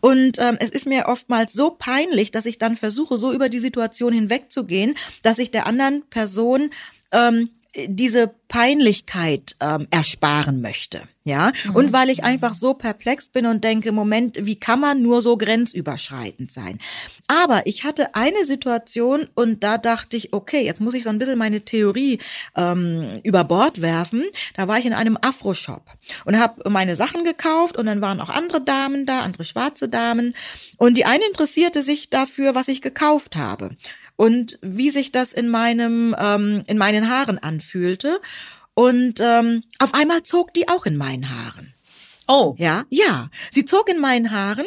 Und 0.00 0.38
ähm, 0.38 0.56
es 0.60 0.70
ist 0.70 0.86
mir 0.86 1.06
oftmals 1.06 1.52
so 1.52 1.70
peinlich, 1.70 2.30
dass 2.30 2.46
ich 2.46 2.58
dann 2.58 2.76
versuche, 2.76 3.16
so 3.16 3.32
über 3.32 3.48
die 3.48 3.58
Situation 3.58 4.12
hinwegzugehen, 4.12 4.96
dass 5.22 5.38
ich 5.38 5.50
der 5.50 5.66
anderen 5.66 6.02
Person 6.08 6.70
ähm, 7.12 7.50
diese 7.76 8.34
Peinlichkeit 8.48 9.54
ähm, 9.60 9.86
ersparen 9.90 10.60
möchte, 10.60 11.02
ja, 11.22 11.52
mhm. 11.66 11.76
und 11.76 11.92
weil 11.92 12.10
ich 12.10 12.24
einfach 12.24 12.54
so 12.54 12.74
perplex 12.74 13.28
bin 13.28 13.46
und 13.46 13.62
denke, 13.62 13.92
Moment, 13.92 14.38
wie 14.40 14.56
kann 14.56 14.80
man 14.80 15.02
nur 15.02 15.22
so 15.22 15.36
grenzüberschreitend 15.36 16.50
sein? 16.50 16.80
Aber 17.28 17.66
ich 17.66 17.84
hatte 17.84 18.14
eine 18.16 18.44
Situation 18.44 19.28
und 19.34 19.62
da 19.62 19.78
dachte 19.78 20.16
ich, 20.16 20.32
okay, 20.32 20.64
jetzt 20.64 20.80
muss 20.80 20.94
ich 20.94 21.04
so 21.04 21.10
ein 21.10 21.18
bisschen 21.18 21.38
meine 21.38 21.60
Theorie 21.60 22.18
ähm, 22.56 23.20
über 23.22 23.44
Bord 23.44 23.80
werfen. 23.80 24.24
Da 24.54 24.66
war 24.66 24.78
ich 24.78 24.86
in 24.86 24.92
einem 24.92 25.16
Afro-Shop 25.20 25.84
und 26.24 26.40
habe 26.40 26.68
meine 26.68 26.96
Sachen 26.96 27.22
gekauft 27.22 27.78
und 27.78 27.86
dann 27.86 28.00
waren 28.00 28.20
auch 28.20 28.30
andere 28.30 28.60
Damen 28.62 29.06
da, 29.06 29.20
andere 29.20 29.44
schwarze 29.44 29.88
Damen 29.88 30.34
und 30.76 30.96
die 30.96 31.04
eine 31.04 31.24
interessierte 31.26 31.84
sich 31.84 32.10
dafür, 32.10 32.56
was 32.56 32.66
ich 32.66 32.82
gekauft 32.82 33.36
habe 33.36 33.70
und 34.20 34.58
wie 34.60 34.90
sich 34.90 35.12
das 35.12 35.32
in 35.32 35.48
meinem 35.48 36.14
ähm, 36.18 36.62
in 36.66 36.76
meinen 36.76 37.08
Haaren 37.08 37.38
anfühlte 37.38 38.20
und 38.74 39.18
ähm, 39.18 39.62
auf 39.78 39.94
einmal 39.94 40.24
zog 40.24 40.52
die 40.52 40.68
auch 40.68 40.84
in 40.84 40.98
meinen 40.98 41.30
Haaren. 41.30 41.72
Oh. 42.28 42.54
Ja, 42.58 42.84
ja. 42.90 43.30
Sie 43.50 43.64
zog 43.64 43.88
in 43.88 43.98
meinen 43.98 44.30
Haaren 44.30 44.66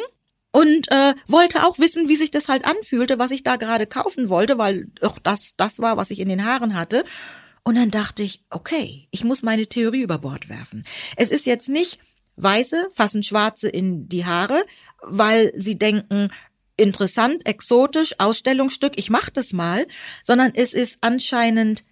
und 0.50 0.90
äh, 0.90 1.14
wollte 1.28 1.64
auch 1.64 1.78
wissen, 1.78 2.08
wie 2.08 2.16
sich 2.16 2.32
das 2.32 2.48
halt 2.48 2.64
anfühlte, 2.64 3.20
was 3.20 3.30
ich 3.30 3.44
da 3.44 3.54
gerade 3.54 3.86
kaufen 3.86 4.28
wollte, 4.28 4.58
weil 4.58 4.88
doch 5.00 5.20
das 5.20 5.54
das 5.56 5.78
war, 5.78 5.96
was 5.96 6.10
ich 6.10 6.18
in 6.18 6.28
den 6.28 6.44
Haaren 6.44 6.74
hatte. 6.74 7.04
Und 7.62 7.76
dann 7.76 7.92
dachte 7.92 8.24
ich, 8.24 8.42
okay, 8.50 9.06
ich 9.12 9.22
muss 9.22 9.44
meine 9.44 9.68
Theorie 9.68 10.02
über 10.02 10.18
Bord 10.18 10.48
werfen. 10.48 10.84
Es 11.16 11.30
ist 11.30 11.46
jetzt 11.46 11.68
nicht 11.68 12.00
Weiße 12.34 12.88
fassen 12.92 13.22
Schwarze 13.22 13.68
in 13.68 14.08
die 14.08 14.26
Haare, 14.26 14.64
weil 15.00 15.52
sie 15.54 15.78
denken, 15.78 16.30
interessant, 16.76 17.46
exotisch, 17.46 18.14
Ausstellungsstück, 18.18 18.94
ich 18.96 19.10
mach 19.10 19.30
das 19.30 19.52
mal, 19.52 19.86
sondern 20.22 20.52
es 20.54 20.74
ist 20.74 20.98
anscheinend 21.00 21.84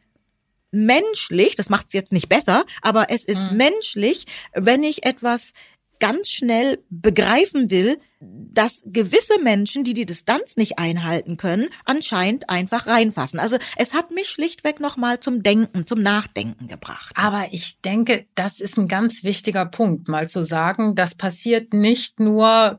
menschlich, 0.73 1.55
das 1.55 1.69
macht 1.69 1.89
es 1.89 1.93
jetzt 1.93 2.13
nicht 2.13 2.29
besser, 2.29 2.65
aber 2.81 3.07
es 3.11 3.25
ist 3.25 3.51
mhm. 3.51 3.59
menschlich, 3.59 4.27
wenn 4.55 4.83
ich 4.83 5.05
etwas 5.05 5.53
ganz 6.01 6.31
schnell 6.31 6.79
begreifen 6.91 7.71
will, 7.71 8.01
dass 8.23 8.83
gewisse 8.87 9.41
Menschen, 9.41 9.85
die 9.85 9.95
die 9.95 10.07
Distanz 10.07 10.57
nicht 10.57 10.79
einhalten 10.79 11.37
können, 11.37 11.69
anscheinend 11.85 12.51
einfach 12.51 12.87
reinfassen. 12.87 13.41
Also 13.41 13.57
es 13.77 13.95
hat 13.95 14.11
mich 14.11 14.29
schlichtweg 14.29 14.81
nochmal 14.81 15.21
zum 15.21 15.43
Denken, 15.43 15.87
zum 15.87 16.03
Nachdenken 16.03 16.69
gebracht. 16.69 17.13
Aber 17.17 17.47
ich 17.51 17.81
denke, 17.81 18.27
das 18.35 18.61
ist 18.61 18.77
ein 18.79 18.89
ganz 18.89 19.25
wichtiger 19.25 19.67
Punkt, 19.67 20.09
mal 20.09 20.29
zu 20.29 20.45
sagen, 20.45 20.95
das 20.95 21.15
passiert 21.15 21.73
nicht 21.73 22.21
nur 22.21 22.79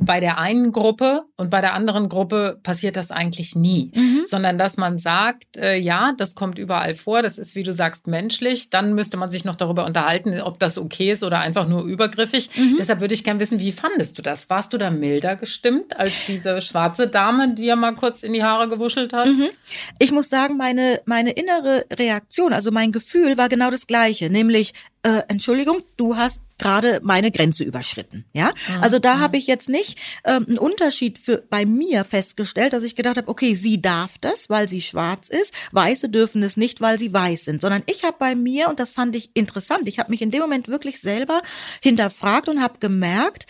bei 0.00 0.20
der 0.20 0.38
einen 0.38 0.72
Gruppe 0.72 1.22
und 1.36 1.50
bei 1.50 1.60
der 1.60 1.74
anderen 1.74 2.08
Gruppe 2.08 2.58
passiert 2.62 2.96
das 2.96 3.10
eigentlich 3.10 3.54
nie, 3.54 3.92
mhm. 3.94 4.22
sondern 4.24 4.58
dass 4.58 4.76
man 4.76 4.98
sagt, 4.98 5.56
äh, 5.56 5.76
ja, 5.76 6.12
das 6.16 6.34
kommt 6.34 6.58
überall 6.58 6.94
vor, 6.94 7.22
das 7.22 7.38
ist, 7.38 7.54
wie 7.54 7.62
du 7.62 7.72
sagst, 7.72 8.06
menschlich. 8.06 8.70
Dann 8.70 8.94
müsste 8.94 9.16
man 9.16 9.30
sich 9.30 9.44
noch 9.44 9.56
darüber 9.56 9.84
unterhalten, 9.84 10.40
ob 10.40 10.58
das 10.58 10.78
okay 10.78 11.12
ist 11.12 11.22
oder 11.22 11.40
einfach 11.40 11.68
nur 11.68 11.84
übergriffig. 11.84 12.50
Mhm. 12.56 12.76
Deshalb 12.78 13.00
würde 13.00 13.14
ich 13.14 13.24
gerne 13.24 13.40
wissen, 13.40 13.60
wie 13.60 13.72
fandest 13.72 14.18
du 14.18 14.22
das? 14.22 14.50
Warst 14.50 14.72
du 14.72 14.79
da 14.80 14.90
milder 14.90 15.36
gestimmt 15.36 15.96
als 15.98 16.12
diese 16.26 16.60
schwarze 16.62 17.06
Dame, 17.06 17.54
die 17.54 17.66
ja 17.66 17.76
mal 17.76 17.94
kurz 17.94 18.22
in 18.22 18.32
die 18.32 18.42
Haare 18.42 18.68
gewuschelt 18.68 19.12
hat? 19.12 19.26
Mhm. 19.26 19.50
Ich 19.98 20.10
muss 20.10 20.28
sagen, 20.28 20.56
meine, 20.56 21.00
meine 21.04 21.30
innere 21.30 21.84
Reaktion, 21.92 22.52
also 22.52 22.70
mein 22.70 22.90
Gefühl 22.90 23.38
war 23.38 23.48
genau 23.48 23.70
das 23.70 23.86
gleiche, 23.86 24.30
nämlich, 24.30 24.72
äh, 25.02 25.22
Entschuldigung, 25.28 25.82
du 25.96 26.16
hast 26.16 26.42
gerade 26.58 27.00
meine 27.02 27.30
Grenze 27.30 27.64
überschritten. 27.64 28.26
Ja, 28.34 28.52
also 28.82 28.98
da 28.98 29.16
mhm. 29.16 29.20
habe 29.20 29.38
ich 29.38 29.46
jetzt 29.46 29.70
nicht 29.70 29.98
ähm, 30.24 30.44
einen 30.46 30.58
Unterschied 30.58 31.18
für 31.18 31.38
bei 31.38 31.64
mir 31.64 32.04
festgestellt, 32.04 32.74
dass 32.74 32.84
ich 32.84 32.96
gedacht 32.96 33.16
habe, 33.16 33.28
okay, 33.28 33.54
sie 33.54 33.80
darf 33.80 34.18
das, 34.18 34.50
weil 34.50 34.68
sie 34.68 34.82
schwarz 34.82 35.28
ist, 35.28 35.54
Weiße 35.72 36.10
dürfen 36.10 36.42
es 36.42 36.58
nicht, 36.58 36.82
weil 36.82 36.98
sie 36.98 37.12
weiß 37.12 37.46
sind, 37.46 37.62
sondern 37.62 37.82
ich 37.86 38.04
habe 38.04 38.16
bei 38.18 38.34
mir 38.34 38.68
und 38.68 38.78
das 38.78 38.92
fand 38.92 39.16
ich 39.16 39.30
interessant. 39.32 39.88
Ich 39.88 39.98
habe 39.98 40.10
mich 40.10 40.20
in 40.20 40.30
dem 40.30 40.42
Moment 40.42 40.68
wirklich 40.68 41.00
selber 41.00 41.40
hinterfragt 41.80 42.50
und 42.50 42.62
habe 42.62 42.78
gemerkt, 42.78 43.46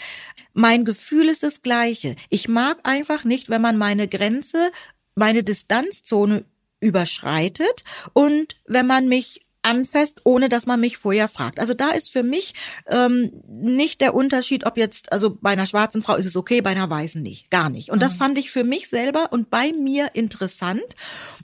mein 0.52 0.84
Gefühl 0.84 1.28
ist 1.28 1.42
das 1.42 1.62
gleiche. 1.62 2.14
Ich 2.28 2.48
mag 2.48 2.78
einfach 2.84 3.24
nicht, 3.24 3.50
wenn 3.50 3.62
man 3.62 3.76
meine 3.76 4.06
Grenze, 4.06 4.70
meine 5.16 5.42
Distanzzone 5.42 6.44
überschreitet 6.80 7.84
und 8.12 8.56
wenn 8.66 8.86
man 8.86 9.08
mich 9.08 9.42
anfasst, 9.62 10.20
ohne 10.24 10.48
dass 10.48 10.66
man 10.66 10.80
mich 10.80 10.96
vorher 10.96 11.28
fragt. 11.28 11.60
Also 11.60 11.74
da 11.74 11.90
ist 11.90 12.10
für 12.10 12.22
mich 12.22 12.54
ähm, 12.86 13.32
nicht 13.48 14.00
der 14.00 14.14
Unterschied, 14.14 14.66
ob 14.66 14.76
jetzt, 14.76 15.12
also 15.12 15.36
bei 15.40 15.50
einer 15.50 15.66
schwarzen 15.66 16.02
Frau 16.02 16.14
ist 16.16 16.26
es 16.26 16.36
okay, 16.36 16.60
bei 16.60 16.70
einer 16.70 16.88
weißen 16.88 17.22
nicht, 17.22 17.50
gar 17.50 17.68
nicht. 17.68 17.90
Und 17.90 17.98
mhm. 17.98 18.00
das 18.00 18.16
fand 18.16 18.38
ich 18.38 18.50
für 18.50 18.64
mich 18.64 18.88
selber 18.88 19.32
und 19.32 19.50
bei 19.50 19.72
mir 19.72 20.10
interessant 20.14 20.96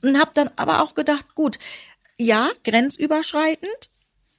und 0.02 0.18
habe 0.18 0.30
dann 0.34 0.50
aber 0.56 0.82
auch 0.82 0.94
gedacht, 0.94 1.34
gut, 1.34 1.58
ja, 2.16 2.48
grenzüberschreitend 2.64 3.90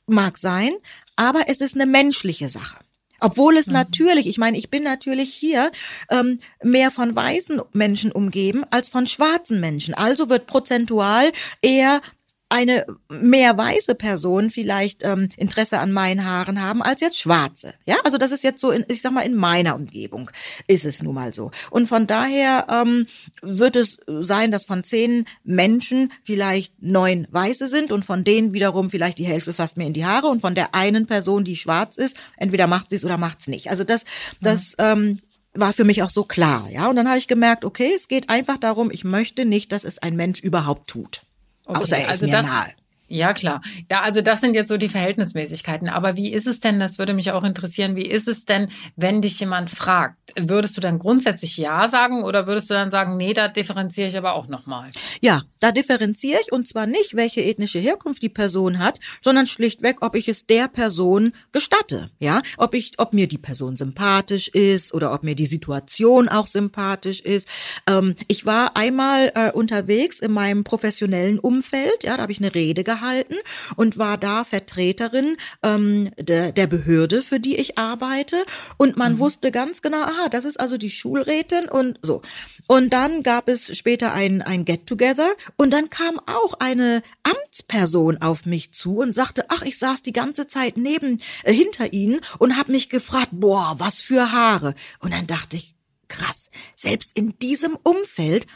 mag 0.08 0.38
sein, 0.38 0.72
aber 1.16 1.42
es 1.48 1.62
ist 1.62 1.76
eine 1.76 1.86
menschliche 1.86 2.50
Sache. 2.50 2.78
Obwohl 3.20 3.58
es 3.58 3.68
mhm. 3.68 3.74
natürlich, 3.74 4.28
ich 4.28 4.38
meine, 4.38 4.58
ich 4.58 4.70
bin 4.70 4.84
natürlich 4.84 5.34
hier 5.34 5.72
ähm, 6.10 6.40
mehr 6.64 6.92
von 6.92 7.16
weißen 7.16 7.62
Menschen 7.74 8.12
umgeben 8.12 8.64
als 8.70 8.90
von 8.90 9.08
schwarzen 9.08 9.60
Menschen. 9.60 9.94
Also 9.94 10.30
wird 10.30 10.46
prozentual 10.48 11.32
eher 11.62 12.02
eine 12.50 12.86
mehr 13.10 13.58
weiße 13.58 13.96
Person 13.96 14.50
vielleicht 14.50 15.04
ähm, 15.04 15.30
Interesse 15.36 15.80
an 15.80 15.92
meinen 15.92 16.24
Haaren 16.26 16.62
haben 16.62 16.82
als 16.82 17.02
jetzt 17.02 17.20
schwarze. 17.20 17.74
Ja, 17.86 17.98
also 18.04 18.18
das 18.18 18.32
ist 18.32 18.44
jetzt 18.44 18.62
so, 18.62 18.72
in, 18.72 18.86
ich 18.88 19.02
sag 19.02 19.12
mal, 19.12 19.22
in 19.22 19.36
meiner 19.36 19.76
Umgebung 19.76 20.32
ist 20.68 20.86
es 20.86 21.04
nun 21.04 21.16
mal 21.16 21.34
so. 21.34 21.52
Und 21.72 21.88
von 21.88 22.08
daher 22.08 22.68
ähm, 22.70 23.06
wird 23.42 23.76
es 23.76 23.98
sein, 24.08 24.52
dass 24.52 24.64
von 24.64 24.84
zehn 24.84 25.26
Menschen 25.44 26.14
vielleicht 26.24 26.82
neun 26.82 27.28
weiße 27.32 27.68
sind 27.68 27.92
und 27.92 28.06
von 28.06 28.24
denen 28.24 28.54
wiederum 28.54 28.90
vielleicht 28.90 29.18
die 29.18 29.26
Hälfte 29.26 29.52
fast 29.52 29.76
mir 29.76 29.88
in 29.88 29.94
die 29.94 30.06
Haare 30.06 30.28
und 30.28 30.42
von 30.42 30.56
der 30.56 30.74
einen 30.74 31.06
Person, 31.06 31.44
die 31.44 31.58
schwarz 31.58 31.98
ist, 31.98 32.18
entweder 32.38 32.68
macht 32.68 32.90
sie 32.90 32.96
es 32.96 33.04
oder 33.04 33.18
macht 33.18 33.42
es 33.42 33.48
nicht. 33.48 33.70
Also 33.70 33.84
das, 33.84 34.06
das 34.40 34.76
ähm, 34.80 35.20
war 35.54 35.74
für 35.74 35.84
mich 35.84 36.02
auch 36.04 36.10
so 36.10 36.24
klar, 36.24 36.70
ja. 36.70 36.90
Und 36.90 36.96
dann 36.96 37.08
habe 37.08 37.18
ich 37.18 37.28
gemerkt, 37.28 37.66
okay, 37.66 37.92
es 37.94 38.08
geht 38.08 38.30
einfach 38.30 38.58
darum, 38.58 38.90
ich 38.92 39.04
möchte 39.04 39.44
nicht, 39.44 39.72
dass 39.72 39.84
es 39.84 39.98
ein 39.98 40.16
Mensch 40.16 40.40
überhaupt 40.40 40.88
tut. 40.90 41.27
Okay, 41.68 41.80
Außer 41.82 41.98
er 41.98 42.04
ist 42.04 42.10
also 42.10 42.26
mir 42.26 42.32
das, 42.32 42.46
nahe. 42.46 42.74
Ja, 43.10 43.34
klar. 43.34 43.62
Da, 43.88 44.02
also 44.02 44.22
das 44.22 44.42
sind 44.42 44.54
jetzt 44.54 44.68
so 44.68 44.78
die 44.78 44.90
Verhältnismäßigkeiten. 44.90 45.88
Aber 45.88 46.18
wie 46.18 46.34
ist 46.34 46.46
es 46.46 46.60
denn, 46.60 46.80
das 46.80 47.00
würde 47.00 47.14
mich 47.14 47.32
auch 47.32 47.44
interessieren, 47.44 47.96
wie 47.96 48.06
ist 48.06 48.28
es 48.28 48.44
denn, 48.44 48.68
wenn 48.98 49.22
dich 49.22 49.40
jemand 49.40 49.70
fragt? 49.70 50.18
Würdest 50.36 50.76
du 50.76 50.82
dann 50.82 51.00
grundsätzlich 51.00 51.58
Ja 51.58 51.88
sagen 51.88 52.24
oder 52.24 52.48
würdest 52.48 52.70
du 52.70 52.74
dann 52.74 52.92
sagen, 52.92 53.16
nee, 53.16 53.34
da 53.34 53.48
differenziere 53.48 54.10
ich 54.10 54.18
aber 54.18 54.34
auch 54.34 54.48
nochmal? 54.48 54.90
Ja, 55.22 55.44
da 55.62 55.72
differenziere 55.72 56.42
ich 56.42 56.52
und 56.52 56.68
zwar 56.68 56.86
nicht, 56.86 57.16
welche 57.16 57.42
ethnische 57.42 57.80
Herkunft 57.80 58.22
die 58.22 58.30
Person 58.30 58.80
hat, 58.80 59.00
sondern 59.24 59.46
schlichtweg, 59.46 60.02
ob 60.02 60.16
ich 60.16 60.28
es 60.28 60.46
der 60.46 60.68
Person 60.68 61.32
gestatte. 61.54 62.12
Ja, 62.20 62.42
ob 62.58 62.74
ich, 62.74 62.94
ob 62.98 63.14
mir 63.14 63.28
die 63.28 63.38
Person 63.38 63.78
sympathisch 63.78 64.50
ist 64.50 64.94
oder 64.94 65.14
ob 65.14 65.24
mir 65.24 65.36
die 65.36 65.46
Situation 65.46 66.28
auch 66.28 66.48
sympathisch 66.48 67.22
ist. 67.22 67.48
Ähm, 67.88 68.16
ich 68.28 68.46
war 68.46 68.76
einmal 68.76 69.32
äh, 69.34 69.52
unterwegs 69.52 70.20
in 70.20 70.34
meinem 70.34 70.66
professionellen 70.66 71.40
Umfeld, 71.40 72.04
ja, 72.04 72.18
da 72.18 72.24
habe 72.24 72.34
ich 72.34 72.40
eine 72.40 72.54
Rede 72.54 72.84
gehabt 72.84 72.97
gehalten 72.98 73.36
und 73.76 73.98
war 73.98 74.18
da 74.18 74.44
Vertreterin 74.44 75.38
ähm, 75.64 76.12
der, 76.20 76.52
der 76.52 76.68
Behörde, 76.68 77.22
für 77.22 77.40
die 77.40 77.56
ich 77.56 77.78
arbeite. 77.78 78.46
Und 78.78 78.98
man 78.98 79.14
mhm. 79.14 79.20
wusste 79.20 79.52
ganz 79.52 79.82
genau, 79.82 80.02
aha, 80.02 80.30
das 80.30 80.46
ist 80.46 80.60
also 80.60 80.78
die 80.78 80.90
Schulrätin 80.90 81.70
und 81.70 82.00
so. 82.02 82.22
Und 82.68 82.92
dann 82.92 83.24
gab 83.24 83.48
es 83.48 83.78
später 83.78 84.14
ein, 84.14 84.42
ein 84.42 84.66
Get-Together 84.66 85.34
und 85.56 85.72
dann 85.72 85.90
kam 85.90 86.20
auch 86.20 86.56
eine 86.60 87.04
Amtsperson 87.24 88.18
auf 88.18 88.46
mich 88.46 88.74
zu 88.74 88.98
und 88.98 89.14
sagte, 89.14 89.46
ach, 89.50 89.62
ich 89.62 89.78
saß 89.78 90.02
die 90.02 90.14
ganze 90.14 90.48
Zeit 90.48 90.78
neben, 90.78 91.22
äh, 91.44 91.54
hinter 91.54 91.94
Ihnen 91.94 92.20
und 92.40 92.58
habe 92.58 92.72
mich 92.72 92.90
gefragt, 92.90 93.30
boah, 93.32 93.76
was 93.78 94.02
für 94.02 94.32
Haare. 94.32 94.76
Und 95.00 95.14
dann 95.14 95.28
dachte 95.28 95.58
ich, 95.58 95.76
krass, 96.08 96.50
selbst 96.76 97.18
in 97.18 97.38
diesem 97.40 97.78
Umfeld 97.84 98.48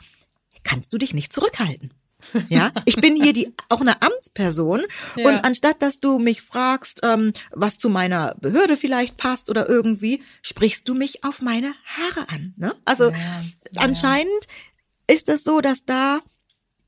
kannst 0.64 0.94
du 0.94 0.98
dich 0.98 1.14
nicht 1.14 1.34
zurückhalten. 1.34 1.94
Ja, 2.50 2.72
ich 2.86 2.96
bin 2.96 3.16
hier 3.16 3.34
die 3.34 3.54
auch 3.70 3.82
eine 3.82 4.02
Amtsperson 4.02 4.82
ja. 5.16 5.28
und 5.28 5.46
anstatt 5.46 5.82
dass 5.82 6.00
du 6.00 6.20
mich 6.20 6.42
fragst, 6.42 7.02
ähm, 7.04 7.34
was 7.52 7.78
zu 7.78 7.90
meiner 7.90 8.36
Behörde 8.40 8.78
vielleicht 8.78 9.18
passt 9.18 9.50
oder 9.50 9.68
irgendwie, 9.70 10.24
sprichst 10.42 10.88
du 10.88 10.94
mich 10.94 11.24
auf 11.24 11.42
meine 11.42 11.74
Haare 11.86 12.30
an. 12.30 12.54
Ne? 12.58 12.76
Also 12.86 13.10
ja, 13.10 13.18
ja. 13.72 13.82
anscheinend 13.82 14.48
ist 15.08 15.30
es 15.30 15.44
so, 15.44 15.62
dass 15.62 15.86
da 15.86 16.20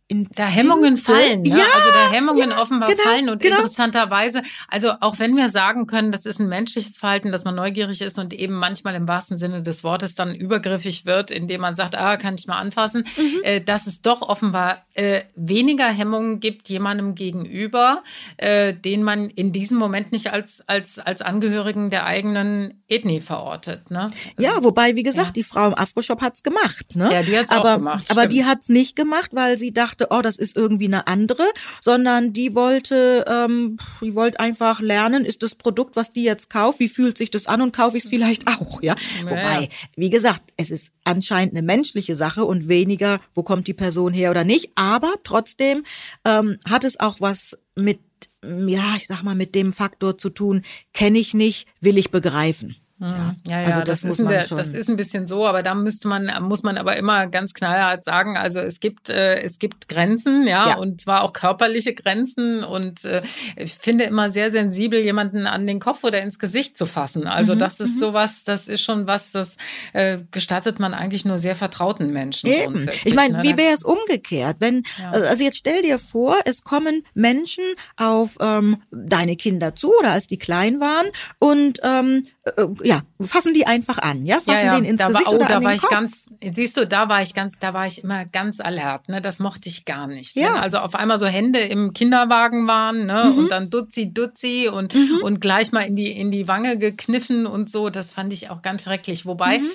da 0.10 0.46
Hemmungen 0.46 0.98
fallen, 0.98 1.42
ne? 1.42 1.50
ja, 1.50 1.66
also 1.76 1.90
da 1.92 2.12
Hemmungen 2.12 2.52
ja, 2.52 2.62
offenbar 2.62 2.90
genau, 2.90 3.04
fallen 3.04 3.30
und 3.30 3.42
genau. 3.42 3.56
interessanterweise, 3.56 4.42
also 4.68 4.92
auch 5.00 5.18
wenn 5.18 5.36
wir 5.36 5.50
sagen 5.50 5.88
können, 5.88 6.12
das 6.12 6.26
ist 6.26 6.40
ein 6.40 6.50
menschliches 6.50 6.98
Verhalten, 6.98 7.32
dass 7.32 7.46
man 7.46 7.56
neugierig 7.56 8.02
ist 8.02 8.20
und 8.20 8.34
eben 8.34 8.54
manchmal 8.54 8.96
im 8.96 9.08
wahrsten 9.08 9.38
Sinne 9.38 9.64
des 9.64 9.84
Wortes 9.84 10.14
dann 10.14 10.36
übergriffig 10.36 11.06
wird, 11.06 11.32
indem 11.32 11.62
man 11.62 11.76
sagt, 11.76 11.96
ah, 11.96 12.18
kann 12.18 12.36
ich 12.36 12.48
mal 12.48 12.58
anfassen, 12.60 13.06
mhm. 13.18 13.40
äh, 13.44 13.62
dass 13.62 13.88
es 13.88 14.02
doch 14.02 14.22
offenbar 14.22 14.86
äh, 14.94 15.22
weniger 15.36 15.88
Hemmungen 15.88 16.40
gibt 16.40 16.70
jemandem 16.70 17.16
gegenüber, 17.16 18.04
äh, 18.38 18.74
den 18.74 19.04
man 19.04 19.30
in 19.30 19.52
diesem 19.52 19.78
Moment 19.78 20.12
nicht 20.12 20.32
als 20.32 20.64
als 20.68 21.00
als 21.00 21.22
Angehörigen 21.22 21.90
der 21.90 22.06
eigenen 22.06 22.84
Ethnie 22.88 23.22
verortet. 23.22 23.90
Ne? 23.90 24.08
Ja, 24.38 24.64
wobei 24.64 24.96
wie 24.96 25.04
gesagt, 25.04 25.28
ja. 25.28 25.34
die 25.34 25.44
Frau 25.44 25.68
im 25.68 25.76
Afroshop 25.76 26.22
hat's 26.22 26.44
gemacht, 26.44 26.96
ne? 26.96 27.12
Ja, 27.12 27.24
die 27.24 27.38
hat's 27.38 27.52
aber, 27.52 27.74
auch 27.74 27.78
gemacht. 27.78 28.06
Aber 28.10 28.22
stimmt. 28.22 28.34
die 28.34 28.46
hat's 28.46 28.70
nicht 28.70 28.96
gemacht, 28.96 29.32
weil 29.34 29.58
sie 29.58 29.74
dachte 29.74 29.94
dachte, 29.94 30.08
oh, 30.12 30.22
das 30.22 30.38
ist 30.38 30.56
irgendwie 30.56 30.86
eine 30.86 31.08
andere, 31.08 31.44
sondern 31.82 32.34
die 32.34 32.56
wollte, 32.56 33.26
ähm, 33.28 33.78
die 34.02 34.16
wollte 34.16 34.40
einfach 34.40 34.80
lernen, 34.80 35.26
ist 35.26 35.44
das 35.44 35.56
Produkt, 35.56 35.96
was 35.96 36.14
die 36.14 36.24
jetzt 36.24 36.50
kauft, 36.50 36.80
wie 36.80 36.90
fühlt 36.90 37.18
sich 37.18 37.32
das 37.32 37.48
an 37.48 37.62
und 37.62 37.76
kaufe 37.76 37.98
ich 37.98 38.04
es 38.04 38.10
vielleicht 38.10 38.48
auch, 38.48 38.82
ja? 38.82 38.96
ja. 38.96 39.30
Wobei, 39.30 39.70
wie 39.96 40.10
gesagt, 40.10 40.42
es 40.58 40.72
ist 40.72 40.94
anscheinend 41.04 41.54
eine 41.54 41.62
menschliche 41.62 42.16
Sache 42.16 42.46
und 42.46 42.68
weniger, 42.68 43.20
wo 43.34 43.44
kommt 43.44 43.68
die 43.68 43.74
Person 43.74 44.14
her 44.14 44.32
oder 44.32 44.44
nicht, 44.44 44.72
aber 44.84 45.16
trotzdem 45.24 45.84
ähm, 46.26 46.58
hat 46.70 46.84
es 46.84 47.00
auch 47.00 47.22
was 47.22 47.58
mit 47.76 48.00
ja, 48.44 48.96
ich 48.98 49.08
sag 49.08 49.24
mal, 49.24 49.36
mit 49.36 49.56
dem 49.56 49.72
Faktor 49.72 50.18
zu 50.18 50.30
tun, 50.30 50.64
kenne 50.92 51.18
ich 51.18 51.34
nicht, 51.34 51.68
will 51.80 51.98
ich 51.98 52.12
begreifen. 52.12 52.76
Ja, 53.00 53.36
ja, 53.48 53.62
ja 53.62 53.66
also 53.66 53.80
das, 53.80 54.02
das, 54.02 54.12
ist 54.12 54.20
ein, 54.20 54.58
das 54.58 54.74
ist 54.74 54.90
ein 54.90 54.98
bisschen 54.98 55.28
so, 55.28 55.48
aber 55.48 55.64
da 55.64 55.74
müsste 55.74 56.08
man, 56.08 56.30
muss 56.42 56.64
man 56.64 56.78
aber 56.78 56.96
immer 56.96 57.28
ganz 57.28 57.54
knallhart 57.54 58.04
sagen, 58.04 58.38
also 58.38 58.60
es 58.60 58.80
gibt, 58.80 59.10
äh, 59.10 59.42
es 59.42 59.58
gibt 59.58 59.90
Grenzen, 59.90 60.48
ja, 60.48 60.70
ja, 60.70 60.78
und 60.78 61.02
zwar 61.02 61.24
auch 61.24 61.34
körperliche 61.34 61.96
Grenzen 61.96 62.64
und 62.64 63.04
äh, 63.06 63.24
ich 63.56 63.74
finde 63.74 64.06
immer 64.06 64.30
sehr 64.30 64.52
sensibel, 64.52 65.00
jemanden 65.00 65.48
an 65.48 65.66
den 65.66 65.80
Kopf 65.80 66.04
oder 66.04 66.22
ins 66.22 66.38
Gesicht 66.38 66.78
zu 66.78 66.86
fassen. 66.86 67.28
Also 67.28 67.56
mhm, 67.56 67.60
das 67.60 67.80
ist 67.80 67.96
mhm. 67.96 68.00
sowas, 68.00 68.44
das 68.44 68.68
ist 68.68 68.82
schon 68.82 69.08
was, 69.08 69.32
das 69.32 69.58
äh, 69.94 70.20
gestattet 70.32 70.80
man 70.80 70.94
eigentlich 70.94 71.26
nur 71.26 71.40
sehr 71.40 71.56
vertrauten 71.56 72.14
Menschen. 72.14 72.48
Eben. 72.50 72.88
Ich 73.04 73.16
meine, 73.16 73.38
ne? 73.38 73.44
wie 73.44 73.58
wäre 73.58 73.74
es 73.74 73.84
umgekehrt, 73.84 74.58
wenn, 74.60 74.84
ja. 75.00 75.12
also 75.12 75.44
jetzt 75.44 75.58
stell 75.58 75.82
dir 75.82 75.98
vor, 75.98 76.38
es 76.46 76.64
kommen 76.64 77.04
Menschen 77.16 77.64
auf 77.98 78.38
ähm, 78.40 78.78
deine 78.92 79.36
Kinder 79.36 79.76
zu 79.76 79.92
oder 79.98 80.12
als 80.12 80.28
die 80.28 80.38
klein 80.38 80.80
waren 80.80 81.08
und 81.40 81.80
ähm, 81.84 82.28
äh, 82.44 82.66
ja, 82.84 83.02
fassen 83.22 83.54
die 83.54 83.66
einfach 83.66 84.00
an, 84.00 84.26
ja, 84.26 84.36
fassen 84.36 84.66
ja, 84.66 84.74
ja. 84.74 84.76
den 84.76 84.86
ins 84.86 85.00
da 85.00 85.08
Gesicht 85.08 85.26
war, 85.26 85.34
oh, 85.34 85.38
oder 85.38 85.48
da 85.48 85.58
an 85.58 85.64
war 85.64 85.74
ich 85.74 85.82
Kopf. 85.82 85.92
ganz, 85.92 86.30
siehst 86.52 86.76
du, 86.76 86.86
da 86.86 87.08
war 87.08 87.22
ich 87.22 87.34
ganz, 87.34 87.58
da 87.58 87.74
war 87.74 87.88
ich 87.88 88.04
immer 88.04 88.26
ganz 88.26 88.60
alert, 88.60 89.08
ne, 89.08 89.22
das 89.22 89.40
mochte 89.40 89.70
ich 89.70 89.86
gar 89.86 90.08
nicht. 90.08 90.36
Ja. 90.36 90.50
Wenn 90.50 90.56
also 90.56 90.80
auf 90.80 90.96
einmal 90.96 91.20
so 91.20 91.26
Hände 91.26 91.60
im 91.60 91.94
Kinderwagen 91.94 92.68
waren, 92.68 93.06
ne, 93.06 93.32
mhm. 93.32 93.38
und 93.38 93.52
dann 93.52 93.70
Dutzi, 93.70 94.14
Dutzi 94.14 94.70
und, 94.72 94.94
mhm. 94.94 95.20
und 95.24 95.40
gleich 95.40 95.72
mal 95.72 95.82
in 95.82 95.96
die, 95.96 96.12
in 96.12 96.32
die 96.32 96.48
Wange 96.48 96.78
gekniffen 96.78 97.46
und 97.46 97.70
so, 97.70 97.90
das 97.90 98.12
fand 98.12 98.34
ich 98.34 98.50
auch 98.50 98.62
ganz 98.62 98.84
schrecklich. 98.84 99.26
Wobei, 99.26 99.60
mhm 99.60 99.72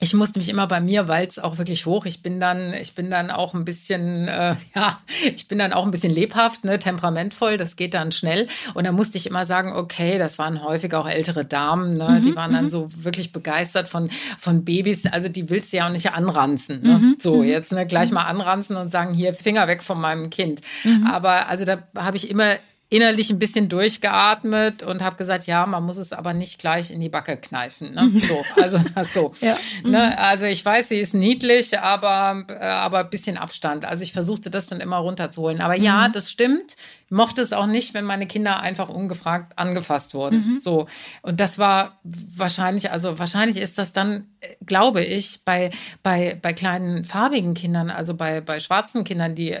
ich 0.00 0.14
musste 0.14 0.38
mich 0.38 0.48
immer 0.48 0.68
bei 0.68 0.80
mir, 0.80 1.08
weil 1.08 1.26
es 1.26 1.40
auch 1.40 1.58
wirklich 1.58 1.84
hoch. 1.84 2.06
Ich 2.06 2.22
bin 2.22 2.38
dann, 2.38 2.72
ich 2.72 2.94
bin 2.94 3.10
dann 3.10 3.32
auch 3.32 3.52
ein 3.52 3.64
bisschen, 3.64 4.28
äh, 4.28 4.54
ja, 4.74 4.98
ich 5.34 5.48
bin 5.48 5.58
dann 5.58 5.72
auch 5.72 5.84
ein 5.84 5.90
bisschen 5.90 6.14
lebhaft, 6.14 6.64
ne, 6.64 6.78
temperamentvoll. 6.78 7.56
Das 7.56 7.74
geht 7.74 7.94
dann 7.94 8.12
schnell. 8.12 8.46
Und 8.74 8.86
da 8.86 8.92
musste 8.92 9.18
ich 9.18 9.26
immer 9.26 9.44
sagen, 9.44 9.72
okay, 9.72 10.18
das 10.18 10.38
waren 10.38 10.62
häufig 10.62 10.94
auch 10.94 11.08
ältere 11.08 11.44
Damen, 11.44 11.96
ne, 11.96 12.10
mhm, 12.10 12.22
die 12.22 12.36
waren 12.36 12.52
dann 12.52 12.64
mhm. 12.64 12.70
so 12.70 12.88
wirklich 12.94 13.32
begeistert 13.32 13.88
von 13.88 14.08
von 14.38 14.64
Babys. 14.64 15.06
Also 15.06 15.28
die 15.28 15.50
willst 15.50 15.72
du 15.72 15.78
ja 15.78 15.86
auch 15.86 15.92
nicht 15.92 16.12
anranzen. 16.12 16.80
Ne? 16.82 16.98
Mhm, 16.98 17.16
so 17.18 17.38
mhm. 17.38 17.48
jetzt 17.48 17.72
ne, 17.72 17.84
gleich 17.84 18.12
mal 18.12 18.24
anranzen 18.24 18.76
und 18.76 18.92
sagen, 18.92 19.14
hier 19.14 19.34
Finger 19.34 19.66
weg 19.66 19.82
von 19.82 20.00
meinem 20.00 20.30
Kind. 20.30 20.60
Mhm. 20.84 21.08
Aber 21.08 21.48
also 21.48 21.64
da 21.64 21.82
habe 21.96 22.16
ich 22.16 22.30
immer 22.30 22.56
innerlich 22.90 23.30
ein 23.30 23.38
bisschen 23.38 23.68
durchgeatmet 23.68 24.82
und 24.82 25.02
habe 25.02 25.16
gesagt, 25.16 25.46
ja, 25.46 25.66
man 25.66 25.84
muss 25.84 25.98
es 25.98 26.12
aber 26.12 26.32
nicht 26.32 26.58
gleich 26.58 26.90
in 26.90 27.00
die 27.00 27.10
Backe 27.10 27.36
kneifen. 27.36 27.92
Ne? 27.92 28.02
Mhm. 28.04 28.20
So, 28.20 28.42
also 28.60 28.80
das 28.94 29.12
so. 29.12 29.32
ja. 29.40 29.56
ne? 29.84 30.12
Mhm. 30.12 30.18
Also 30.18 30.46
ich 30.46 30.64
weiß, 30.64 30.88
sie 30.88 30.98
ist 30.98 31.14
niedlich, 31.14 31.78
aber 31.78 32.44
äh, 32.48 32.64
aber 32.64 33.00
ein 33.00 33.10
bisschen 33.10 33.36
Abstand. 33.36 33.84
Also 33.84 34.02
ich 34.02 34.12
versuchte 34.12 34.50
das 34.50 34.66
dann 34.66 34.80
immer 34.80 34.96
runterzuholen. 34.96 35.60
Aber 35.60 35.76
ja, 35.76 36.08
mhm. 36.08 36.12
das 36.12 36.30
stimmt 36.30 36.76
mochte 37.10 37.40
es 37.40 37.52
auch 37.52 37.66
nicht, 37.66 37.94
wenn 37.94 38.04
meine 38.04 38.26
Kinder 38.26 38.60
einfach 38.60 38.88
ungefragt 38.88 39.52
angefasst 39.56 40.14
wurden. 40.14 40.52
Mhm. 40.52 40.60
So. 40.60 40.86
Und 41.22 41.40
das 41.40 41.58
war 41.58 41.98
wahrscheinlich, 42.02 42.90
also 42.90 43.18
wahrscheinlich 43.18 43.56
ist 43.56 43.78
das 43.78 43.92
dann, 43.92 44.26
glaube 44.66 45.02
ich, 45.02 45.40
bei, 45.44 45.70
bei, 46.02 46.38
bei 46.40 46.52
kleinen 46.52 47.04
farbigen 47.04 47.54
Kindern, 47.54 47.90
also 47.90 48.14
bei, 48.14 48.40
bei 48.40 48.60
schwarzen 48.60 49.04
Kindern, 49.04 49.34
die, 49.34 49.56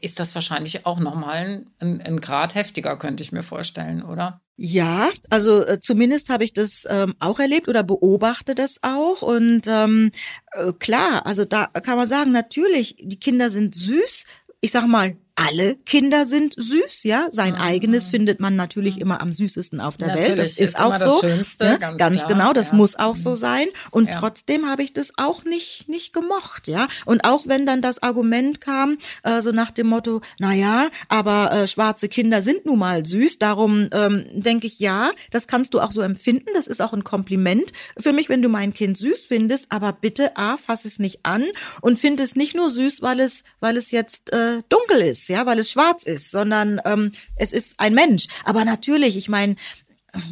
ist 0.00 0.20
das 0.20 0.34
wahrscheinlich 0.34 0.84
auch 0.84 1.00
nochmal 1.00 1.64
ein, 1.80 2.00
ein 2.02 2.20
Grad 2.20 2.54
heftiger, 2.62 2.96
könnte 2.96 3.22
ich 3.22 3.32
mir 3.32 3.42
vorstellen, 3.42 4.02
oder? 4.02 4.40
Ja, 4.56 5.10
also 5.28 5.66
äh, 5.66 5.80
zumindest 5.80 6.28
habe 6.28 6.44
ich 6.44 6.52
das 6.52 6.86
ähm, 6.88 7.14
auch 7.18 7.40
erlebt 7.40 7.68
oder 7.68 7.82
beobachte 7.82 8.54
das 8.54 8.76
auch. 8.82 9.22
Und 9.22 9.62
ähm, 9.66 10.12
äh, 10.52 10.72
klar, 10.72 11.26
also 11.26 11.44
da 11.44 11.66
kann 11.66 11.96
man 11.96 12.06
sagen, 12.06 12.30
natürlich, 12.30 12.94
die 13.00 13.18
Kinder 13.18 13.50
sind 13.50 13.74
süß. 13.74 14.24
Ich 14.60 14.70
sag 14.70 14.86
mal, 14.86 15.16
alle 15.34 15.76
Kinder 15.86 16.26
sind 16.26 16.54
süß, 16.56 17.04
ja. 17.04 17.28
Sein 17.30 17.54
mhm. 17.54 17.60
eigenes 17.60 18.08
findet 18.08 18.38
man 18.38 18.54
natürlich 18.54 19.00
immer 19.00 19.20
am 19.20 19.32
süßesten 19.32 19.80
auf 19.80 19.96
der 19.96 20.14
Welt. 20.14 20.38
Das 20.38 20.52
ist, 20.52 20.60
ist 20.60 20.78
auch 20.78 20.96
so. 20.96 21.20
Schönste, 21.20 21.64
ja? 21.64 21.76
Ganz, 21.76 21.98
ganz 21.98 22.26
genau, 22.26 22.52
das 22.52 22.70
ja. 22.70 22.76
muss 22.76 22.96
auch 22.96 23.16
so 23.16 23.30
mhm. 23.30 23.36
sein. 23.36 23.66
Und 23.90 24.08
ja. 24.08 24.18
trotzdem 24.18 24.68
habe 24.68 24.82
ich 24.82 24.92
das 24.92 25.12
auch 25.16 25.44
nicht, 25.44 25.88
nicht 25.88 26.12
gemocht, 26.12 26.68
ja. 26.68 26.86
Und 27.06 27.24
auch 27.24 27.46
wenn 27.46 27.64
dann 27.64 27.80
das 27.80 28.02
Argument 28.02 28.60
kam, 28.60 28.98
äh, 29.22 29.40
so 29.40 29.52
nach 29.52 29.70
dem 29.70 29.86
Motto, 29.86 30.20
na 30.38 30.52
ja, 30.52 30.90
aber 31.08 31.52
äh, 31.52 31.66
schwarze 31.66 32.08
Kinder 32.08 32.42
sind 32.42 32.66
nun 32.66 32.78
mal 32.78 33.06
süß, 33.06 33.38
darum 33.38 33.88
ähm, 33.92 34.24
denke 34.34 34.66
ich, 34.66 34.80
ja, 34.80 35.12
das 35.30 35.46
kannst 35.46 35.72
du 35.74 35.80
auch 35.80 35.92
so 35.92 36.02
empfinden. 36.02 36.50
Das 36.54 36.66
ist 36.66 36.82
auch 36.82 36.92
ein 36.92 37.04
Kompliment 37.04 37.72
für 37.98 38.12
mich, 38.12 38.28
wenn 38.28 38.42
du 38.42 38.48
mein 38.48 38.74
Kind 38.74 38.98
süß 38.98 39.26
findest, 39.26 39.72
aber 39.72 39.92
bitte, 39.92 40.36
A, 40.36 40.56
fass 40.56 40.84
es 40.84 40.98
nicht 40.98 41.20
an 41.22 41.46
und 41.80 41.98
find 41.98 42.20
es 42.20 42.36
nicht 42.36 42.54
nur 42.54 42.68
süß, 42.68 43.00
weil 43.00 43.20
es, 43.20 43.44
weil 43.60 43.76
es 43.76 43.90
jetzt 43.90 44.32
äh, 44.32 44.62
dunkel 44.68 45.00
ist 45.00 45.21
ist, 45.22 45.28
ja, 45.28 45.46
weil 45.46 45.58
es 45.58 45.70
schwarz 45.70 46.04
ist, 46.04 46.30
sondern 46.30 46.80
ähm, 46.84 47.12
es 47.36 47.52
ist 47.52 47.78
ein 47.78 47.94
Mensch. 47.94 48.26
Aber 48.44 48.64
natürlich, 48.64 49.16
ich 49.16 49.28
meine, 49.28 49.56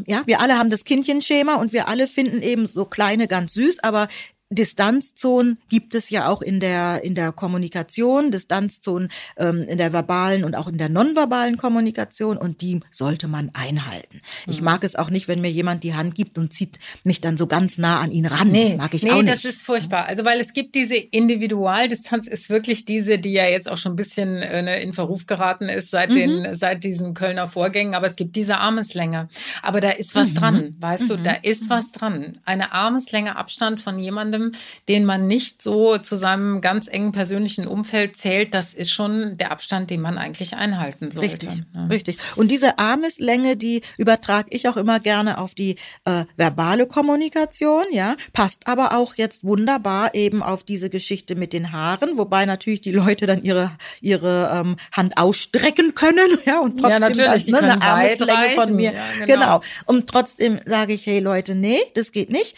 ja, 0.07 0.23
wir 0.27 0.41
alle 0.41 0.59
haben 0.59 0.71
das 0.71 0.85
Kindchenschema 0.85 1.55
und 1.55 1.73
wir 1.73 1.89
alle 1.89 2.07
finden 2.07 2.43
eben 2.43 2.67
so 2.67 2.85
kleine 2.85 3.29
ganz 3.29 3.55
süß, 3.55 3.79
aber 3.81 4.09
Distanzzonen 4.53 5.59
gibt 5.69 5.95
es 5.95 6.11
ja 6.11 6.29
auch 6.29 6.43
in 6.43 6.59
der, 6.59 7.05
in 7.05 7.15
der 7.15 7.31
Kommunikation, 7.31 8.33
Distanzzonen 8.33 9.09
ähm, 9.37 9.63
in 9.63 9.79
der 9.79 9.93
verbalen 9.93 10.43
und 10.43 10.57
auch 10.57 10.67
in 10.67 10.77
der 10.77 10.89
nonverbalen 10.89 11.57
Kommunikation 11.57 12.37
und 12.37 12.61
die 12.61 12.81
sollte 12.91 13.29
man 13.29 13.51
einhalten. 13.55 14.21
Mhm. 14.47 14.53
Ich 14.53 14.61
mag 14.61 14.83
es 14.83 14.97
auch 14.97 15.09
nicht, 15.09 15.29
wenn 15.29 15.41
mir 15.41 15.53
jemand 15.53 15.85
die 15.85 15.95
Hand 15.95 16.17
gibt 16.17 16.37
und 16.37 16.53
zieht 16.53 16.81
mich 17.05 17.21
dann 17.21 17.39
so 17.39 17.47
ganz 17.47 17.79
nah 17.79 18.01
an 18.01 18.11
ihn 18.11 18.27
ran. 18.27 18.49
Nee, 18.49 18.71
das 18.71 18.77
mag 18.77 18.93
ich 18.93 19.05
nee, 19.05 19.11
auch 19.11 19.23
nicht. 19.23 19.27
Nee, 19.27 19.31
das 19.31 19.45
ist 19.45 19.65
furchtbar. 19.65 20.07
Also 20.07 20.25
weil 20.25 20.41
es 20.41 20.53
gibt 20.53 20.75
diese 20.75 20.97
Individualdistanz, 20.97 22.27
ist 22.27 22.51
wirklich 22.51 22.85
diese, 22.85 23.19
die 23.19 23.33
ja 23.33 23.47
jetzt 23.47 23.71
auch 23.71 23.79
schon 23.79 23.93
ein 23.93 23.97
bisschen 23.97 24.39
äh, 24.39 24.83
in 24.83 24.93
Verruf 24.93 25.27
geraten 25.27 25.69
ist 25.69 25.91
seit, 25.91 26.11
mhm. 26.11 26.15
den, 26.15 26.55
seit 26.57 26.83
diesen 26.83 27.15
Kölner 27.15 27.47
Vorgängen, 27.47 27.95
aber 27.95 28.09
es 28.09 28.17
gibt 28.17 28.35
diese 28.35 28.59
Armeslänge. 28.59 29.29
Aber 29.63 29.81
da 29.81 29.91
ist 29.91 30.17
was 30.17 30.31
mhm. 30.31 30.35
dran, 30.35 30.77
weißt 30.81 31.09
du, 31.09 31.17
da 31.19 31.33
mhm. 31.35 31.39
ist 31.43 31.71
was 31.71 31.93
dran. 31.93 32.41
Eine 32.45 32.73
Armeslänge 32.73 33.37
Abstand 33.37 33.81
von 33.81 34.01
jemandem, 34.01 34.40
jemandem, 34.41 34.53
den 34.89 35.05
man 35.05 35.27
nicht 35.27 35.63
so 35.63 35.99
zu 35.99 36.17
seinem 36.17 36.61
ganz 36.61 36.89
engen 36.89 37.13
persönlichen 37.13 37.67
Umfeld 37.67 38.17
zählt, 38.17 38.55
das 38.55 38.75
ist 38.75 38.91
schon 38.91 39.37
der 39.37 39.53
Abstand, 39.53 39.91
den 39.91 40.01
man 40.01 40.19
eigentlich 40.19 40.57
einhalten 40.57 41.11
sollte. 41.11 41.49
Richtig, 41.49 41.63
ja. 41.75 41.87
richtig. 41.87 42.19
Und 42.37 42.51
diese 42.51 42.79
Armeslänge, 42.79 43.57
die 43.57 43.83
übertrage 43.99 44.49
ich 44.51 44.69
auch 44.69 44.77
immer 44.77 45.01
gerne 45.01 45.39
auf 45.39 45.55
die 45.55 45.77
äh, 46.05 46.25
verbale 46.37 46.87
Kommunikation, 46.87 47.85
ja, 47.93 48.17
passt 48.33 48.67
aber 48.67 48.97
auch 48.97 49.15
jetzt 49.17 49.45
wunderbar 49.45 50.15
eben 50.15 50.43
auf 50.43 50.65
diese 50.65 50.91
Geschichte 50.91 51.35
mit 51.35 51.53
den 51.53 51.73
Haaren, 51.73 52.17
wobei 52.17 52.47
natürlich 52.47 52.81
die 52.81 52.93
Leute 52.93 53.27
dann 53.27 53.43
ihre 53.43 53.73
ihre 54.01 54.51
ähm, 54.53 54.77
Hand 54.93 55.17
ausstrecken 55.17 55.95
können, 55.95 56.39
ja, 56.45 56.61
und 56.61 56.79
trotzdem 56.79 56.91
ja, 56.91 56.99
natürlich, 57.01 57.47
das, 57.47 57.49
ne, 57.49 57.59
eine 57.59 57.83
Armeslänge 57.83 58.49
von 58.55 58.77
mir. 58.77 58.93
Ja, 58.93 59.05
genau. 59.27 59.27
genau. 59.27 59.61
Und 59.87 60.09
trotzdem 60.09 60.61
sage 60.65 60.93
ich, 60.93 61.07
hey 61.07 61.21
Leute, 61.21 61.55
nee, 61.55 61.79
das 61.95 62.13
geht 62.13 62.31
nicht 62.31 62.57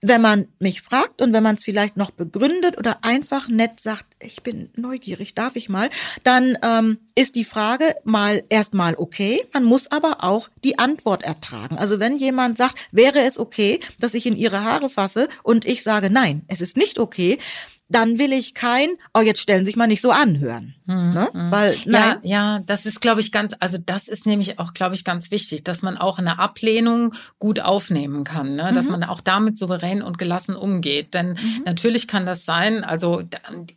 wenn 0.00 0.20
man 0.20 0.46
mich 0.60 0.80
fragt 0.80 1.20
und 1.20 1.32
wenn 1.32 1.42
man 1.42 1.56
es 1.56 1.64
vielleicht 1.64 1.96
noch 1.96 2.10
begründet 2.10 2.78
oder 2.78 3.04
einfach 3.04 3.48
nett 3.48 3.80
sagt, 3.80 4.06
ich 4.22 4.42
bin 4.42 4.70
neugierig, 4.76 5.34
darf 5.34 5.56
ich 5.56 5.68
mal, 5.68 5.90
dann 6.22 6.56
ähm, 6.62 6.98
ist 7.16 7.34
die 7.34 7.44
Frage 7.44 7.94
mal 8.04 8.44
erstmal 8.48 8.94
okay. 8.96 9.44
Man 9.52 9.64
muss 9.64 9.90
aber 9.90 10.22
auch 10.22 10.48
die 10.62 10.78
Antwort 10.78 11.24
ertragen. 11.24 11.78
Also 11.78 11.98
wenn 11.98 12.16
jemand 12.16 12.58
sagt, 12.58 12.78
wäre 12.92 13.20
es 13.20 13.38
okay, 13.38 13.80
dass 13.98 14.14
ich 14.14 14.26
in 14.26 14.36
ihre 14.36 14.62
Haare 14.62 14.88
fasse 14.88 15.28
und 15.42 15.64
ich 15.64 15.82
sage, 15.82 16.10
nein, 16.10 16.42
es 16.46 16.60
ist 16.60 16.76
nicht 16.76 16.98
okay, 16.98 17.38
dann 17.88 18.18
will 18.18 18.32
ich 18.32 18.54
kein, 18.54 18.90
oh, 19.14 19.20
jetzt 19.20 19.40
stellen 19.40 19.64
Sie 19.64 19.70
sich 19.70 19.76
mal 19.76 19.86
nicht 19.86 20.02
so 20.02 20.10
anhören. 20.10 20.74
Mhm. 20.88 21.12
Ne? 21.12 21.28
Hm. 21.32 21.50
Weil, 21.50 21.76
nein. 21.84 22.18
Ja, 22.22 22.54
ja, 22.54 22.60
das 22.64 22.86
ist, 22.86 23.02
glaube 23.02 23.20
ich, 23.20 23.30
ganz, 23.30 23.54
also 23.60 23.76
das 23.76 24.08
ist 24.08 24.24
nämlich 24.24 24.58
auch, 24.58 24.72
glaube 24.72 24.94
ich, 24.94 25.04
ganz 25.04 25.30
wichtig, 25.30 25.62
dass 25.62 25.82
man 25.82 25.98
auch 25.98 26.18
eine 26.18 26.38
Ablehnung 26.38 27.14
gut 27.38 27.60
aufnehmen 27.60 28.24
kann, 28.24 28.54
ne? 28.54 28.72
dass 28.74 28.86
mhm. 28.86 28.92
man 28.92 29.04
auch 29.04 29.20
damit 29.20 29.58
souverän 29.58 30.02
und 30.02 30.16
gelassen 30.16 30.56
umgeht. 30.56 31.12
Denn 31.12 31.30
mhm. 31.30 31.62
natürlich 31.66 32.08
kann 32.08 32.24
das 32.24 32.46
sein, 32.46 32.84
also 32.84 33.22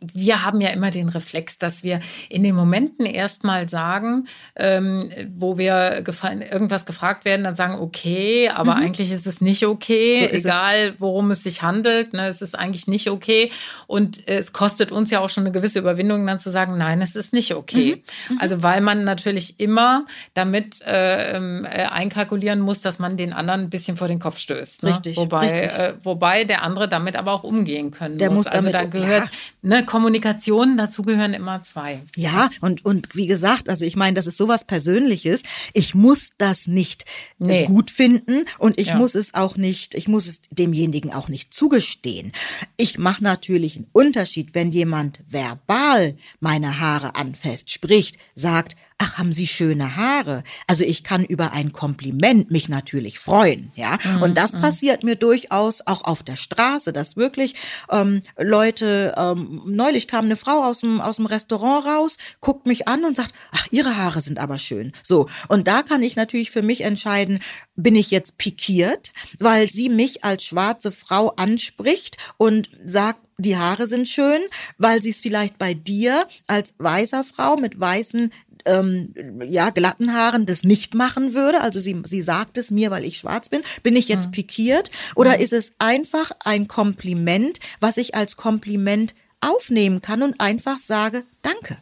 wir 0.00 0.42
haben 0.42 0.62
ja 0.62 0.70
immer 0.70 0.90
den 0.90 1.10
Reflex, 1.10 1.58
dass 1.58 1.84
wir 1.84 2.00
in 2.30 2.42
den 2.42 2.54
Momenten 2.54 3.04
erstmal 3.04 3.68
sagen, 3.68 4.26
ähm, 4.56 5.10
wo 5.36 5.58
wir 5.58 6.00
gefa 6.02 6.32
irgendwas 6.32 6.86
gefragt 6.86 7.26
werden, 7.26 7.44
dann 7.44 7.56
sagen, 7.56 7.74
okay, 7.74 8.48
aber 8.48 8.76
mhm. 8.76 8.84
eigentlich 8.84 9.12
ist 9.12 9.26
es 9.26 9.42
nicht 9.42 9.66
okay, 9.66 10.28
so 10.30 10.36
egal 10.36 10.94
worum 10.98 11.30
es 11.30 11.42
sich 11.42 11.62
handelt, 11.62 12.14
ne? 12.14 12.26
es 12.28 12.40
ist 12.40 12.58
eigentlich 12.58 12.86
nicht 12.86 13.10
okay. 13.10 13.52
Und 13.86 14.26
es 14.26 14.54
kostet 14.54 14.90
uns 14.90 15.10
ja 15.10 15.20
auch 15.20 15.28
schon 15.28 15.44
eine 15.44 15.52
gewisse 15.52 15.78
Überwindung, 15.78 16.26
dann 16.26 16.40
zu 16.40 16.50
sagen, 16.50 16.78
nein, 16.78 17.01
es 17.02 17.16
ist 17.16 17.32
nicht 17.32 17.54
okay. 17.54 17.96
Mhm. 18.28 18.34
Mhm. 18.34 18.40
Also 18.40 18.62
weil 18.62 18.80
man 18.80 19.04
natürlich 19.04 19.60
immer 19.60 20.06
damit 20.34 20.82
äh, 20.82 21.36
ähm, 21.36 21.64
äh, 21.64 21.84
einkalkulieren 21.84 22.60
muss, 22.60 22.80
dass 22.80 22.98
man 22.98 23.16
den 23.16 23.32
anderen 23.32 23.62
ein 23.62 23.70
bisschen 23.70 23.96
vor 23.96 24.08
den 24.08 24.18
Kopf 24.18 24.38
stößt. 24.38 24.82
Ne? 24.82 24.90
Richtig. 24.90 25.16
Wobei, 25.16 25.50
richtig. 25.50 25.78
Äh, 25.78 25.94
wobei 26.02 26.44
der 26.44 26.62
andere 26.62 26.88
damit 26.88 27.16
aber 27.16 27.32
auch 27.32 27.44
umgehen 27.44 27.90
können 27.90 28.18
der 28.18 28.30
muss. 28.30 28.38
muss 28.38 28.46
also 28.46 28.70
da 28.70 28.84
gehört 28.84 29.24
ja. 29.24 29.30
ne, 29.62 29.84
Kommunikation, 29.84 30.76
dazu 30.76 31.02
gehören 31.02 31.34
immer 31.34 31.62
zwei. 31.62 32.00
Ja, 32.16 32.48
und, 32.60 32.84
und 32.84 33.14
wie 33.14 33.26
gesagt, 33.26 33.68
also 33.68 33.84
ich 33.84 33.96
meine, 33.96 34.14
das 34.14 34.26
ist 34.26 34.36
sowas 34.36 34.64
Persönliches. 34.64 35.42
Ich 35.72 35.94
muss 35.94 36.30
das 36.38 36.66
nicht 36.66 37.04
äh, 37.40 37.44
nee. 37.46 37.64
gut 37.66 37.90
finden 37.90 38.44
und 38.58 38.78
ich 38.78 38.88
ja. 38.88 38.96
muss 38.96 39.14
es 39.14 39.34
auch 39.34 39.56
nicht, 39.56 39.94
ich 39.94 40.08
muss 40.08 40.28
es 40.28 40.40
demjenigen 40.50 41.12
auch 41.12 41.28
nicht 41.28 41.52
zugestehen. 41.52 42.32
Ich 42.76 42.98
mache 42.98 43.22
natürlich 43.22 43.76
einen 43.76 43.86
Unterschied, 43.92 44.54
wenn 44.54 44.70
jemand 44.70 45.18
verbal 45.28 46.16
meine 46.40 46.78
Haare 46.78 46.91
Haare 46.92 47.16
anfasst, 47.16 47.70
spricht, 47.70 48.16
sagt, 48.34 48.76
ach, 48.98 49.18
haben 49.18 49.32
Sie 49.32 49.46
schöne 49.46 49.96
Haare. 49.96 50.44
Also 50.66 50.84
ich 50.84 51.02
kann 51.02 51.24
über 51.24 51.52
ein 51.52 51.72
Kompliment 51.72 52.50
mich 52.50 52.68
natürlich 52.68 53.18
freuen, 53.18 53.72
ja. 53.74 53.98
Mhm. 54.04 54.22
Und 54.22 54.36
das 54.36 54.52
mhm. 54.52 54.60
passiert 54.60 55.02
mir 55.02 55.16
durchaus 55.16 55.86
auch 55.86 56.04
auf 56.04 56.22
der 56.22 56.36
Straße, 56.36 56.92
dass 56.92 57.16
wirklich 57.16 57.54
ähm, 57.90 58.22
Leute, 58.38 59.14
ähm, 59.16 59.62
neulich 59.66 60.06
kam 60.06 60.26
eine 60.26 60.36
Frau 60.36 60.62
aus 60.64 60.80
dem, 60.80 61.00
aus 61.00 61.16
dem 61.16 61.26
Restaurant 61.26 61.86
raus, 61.86 62.16
guckt 62.40 62.66
mich 62.66 62.86
an 62.88 63.04
und 63.04 63.16
sagt, 63.16 63.32
ach, 63.50 63.66
Ihre 63.70 63.96
Haare 63.96 64.20
sind 64.20 64.38
aber 64.38 64.58
schön. 64.58 64.92
So. 65.02 65.28
Und 65.48 65.66
da 65.66 65.82
kann 65.82 66.02
ich 66.02 66.16
natürlich 66.16 66.50
für 66.50 66.62
mich 66.62 66.82
entscheiden, 66.82 67.40
bin 67.74 67.96
ich 67.96 68.10
jetzt 68.10 68.38
pikiert, 68.38 69.12
weil 69.38 69.68
sie 69.68 69.88
mich 69.88 70.24
als 70.24 70.44
schwarze 70.44 70.92
Frau 70.92 71.30
anspricht 71.30 72.18
und 72.36 72.68
sagt, 72.84 73.20
die 73.42 73.56
Haare 73.56 73.86
sind 73.86 74.08
schön, 74.08 74.40
weil 74.78 75.02
sie 75.02 75.10
es 75.10 75.20
vielleicht 75.20 75.58
bei 75.58 75.74
dir 75.74 76.26
als 76.46 76.74
weißer 76.78 77.24
Frau 77.24 77.56
mit 77.56 77.78
weißen 77.78 78.32
ähm, 78.64 79.12
ja, 79.48 79.70
glatten 79.70 80.14
Haaren 80.14 80.46
das 80.46 80.64
nicht 80.64 80.94
machen 80.94 81.34
würde. 81.34 81.60
Also 81.60 81.80
sie, 81.80 82.00
sie 82.04 82.22
sagt 82.22 82.58
es 82.58 82.70
mir, 82.70 82.90
weil 82.90 83.04
ich 83.04 83.18
schwarz 83.18 83.48
bin. 83.48 83.62
Bin 83.82 83.96
ich 83.96 84.08
jetzt 84.08 84.28
mhm. 84.28 84.32
pikiert? 84.32 84.90
Oder 85.14 85.36
mhm. 85.36 85.42
ist 85.42 85.52
es 85.52 85.74
einfach 85.78 86.30
ein 86.44 86.68
Kompliment, 86.68 87.58
was 87.80 87.96
ich 87.96 88.14
als 88.14 88.36
Kompliment 88.36 89.14
aufnehmen 89.40 90.00
kann 90.00 90.22
und 90.22 90.40
einfach 90.40 90.78
sage, 90.78 91.24
danke. 91.42 91.76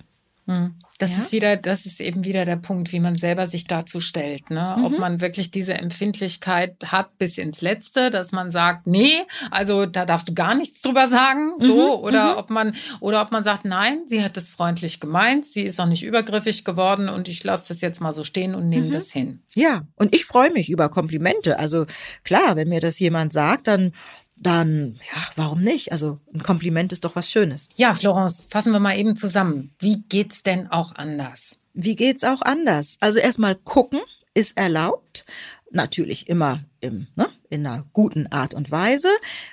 Mhm. 0.50 0.74
Das 0.98 1.12
ja? 1.12 1.22
ist 1.22 1.32
wieder, 1.32 1.56
das 1.56 1.86
ist 1.86 2.00
eben 2.00 2.26
wieder 2.26 2.44
der 2.44 2.56
Punkt, 2.56 2.92
wie 2.92 3.00
man 3.00 3.16
selber 3.16 3.46
sich 3.46 3.66
dazu 3.66 4.00
stellt. 4.00 4.50
Ne? 4.50 4.74
Mhm. 4.76 4.84
Ob 4.84 4.98
man 4.98 5.20
wirklich 5.22 5.50
diese 5.50 5.74
Empfindlichkeit 5.74 6.76
hat 6.86 7.16
bis 7.16 7.38
ins 7.38 7.62
Letzte, 7.62 8.10
dass 8.10 8.32
man 8.32 8.50
sagt, 8.52 8.86
nee, 8.86 9.22
also 9.50 9.86
da 9.86 10.04
darfst 10.04 10.28
du 10.28 10.34
gar 10.34 10.54
nichts 10.54 10.82
drüber 10.82 11.08
sagen, 11.08 11.54
so, 11.58 11.96
mhm. 11.96 12.04
oder 12.04 12.32
mhm. 12.32 12.38
ob 12.38 12.50
man, 12.50 12.74
oder 13.00 13.22
ob 13.22 13.32
man 13.32 13.44
sagt, 13.44 13.64
nein, 13.64 14.02
sie 14.04 14.22
hat 14.22 14.36
es 14.36 14.50
freundlich 14.50 15.00
gemeint, 15.00 15.46
sie 15.46 15.62
ist 15.62 15.80
auch 15.80 15.86
nicht 15.86 16.02
übergriffig 16.02 16.66
geworden 16.66 17.08
und 17.08 17.28
ich 17.28 17.42
lasse 17.44 17.68
das 17.68 17.80
jetzt 17.80 18.00
mal 18.00 18.12
so 18.12 18.22
stehen 18.22 18.54
und 18.54 18.68
nehme 18.68 18.88
mhm. 18.88 18.92
das 18.92 19.10
hin. 19.10 19.40
Ja, 19.54 19.86
und 19.94 20.14
ich 20.14 20.26
freue 20.26 20.50
mich 20.50 20.68
über 20.68 20.90
Komplimente. 20.90 21.58
Also 21.58 21.86
klar, 22.24 22.56
wenn 22.56 22.68
mir 22.68 22.80
das 22.80 22.98
jemand 22.98 23.32
sagt, 23.32 23.68
dann 23.68 23.92
dann 24.40 24.98
ja, 25.14 25.22
warum 25.36 25.62
nicht? 25.62 25.92
Also 25.92 26.18
ein 26.34 26.42
Kompliment 26.42 26.92
ist 26.92 27.04
doch 27.04 27.14
was 27.14 27.30
Schönes. 27.30 27.68
Ja, 27.76 27.94
Florence, 27.94 28.48
fassen 28.50 28.72
wir 28.72 28.80
mal 28.80 28.98
eben 28.98 29.14
zusammen. 29.14 29.72
Wie 29.78 30.02
geht's 30.08 30.42
denn 30.42 30.66
auch 30.68 30.94
anders? 30.94 31.58
Wie 31.74 31.94
geht's 31.94 32.24
auch 32.24 32.42
anders? 32.42 32.96
Also 33.00 33.18
erstmal 33.18 33.54
gucken 33.54 34.00
ist 34.34 34.56
erlaubt, 34.56 35.24
natürlich 35.70 36.28
immer 36.28 36.60
im, 36.80 37.06
ne, 37.16 37.28
in 37.48 37.66
einer 37.66 37.84
guten 37.92 38.26
Art 38.28 38.54
und 38.54 38.70
Weise. 38.70 39.08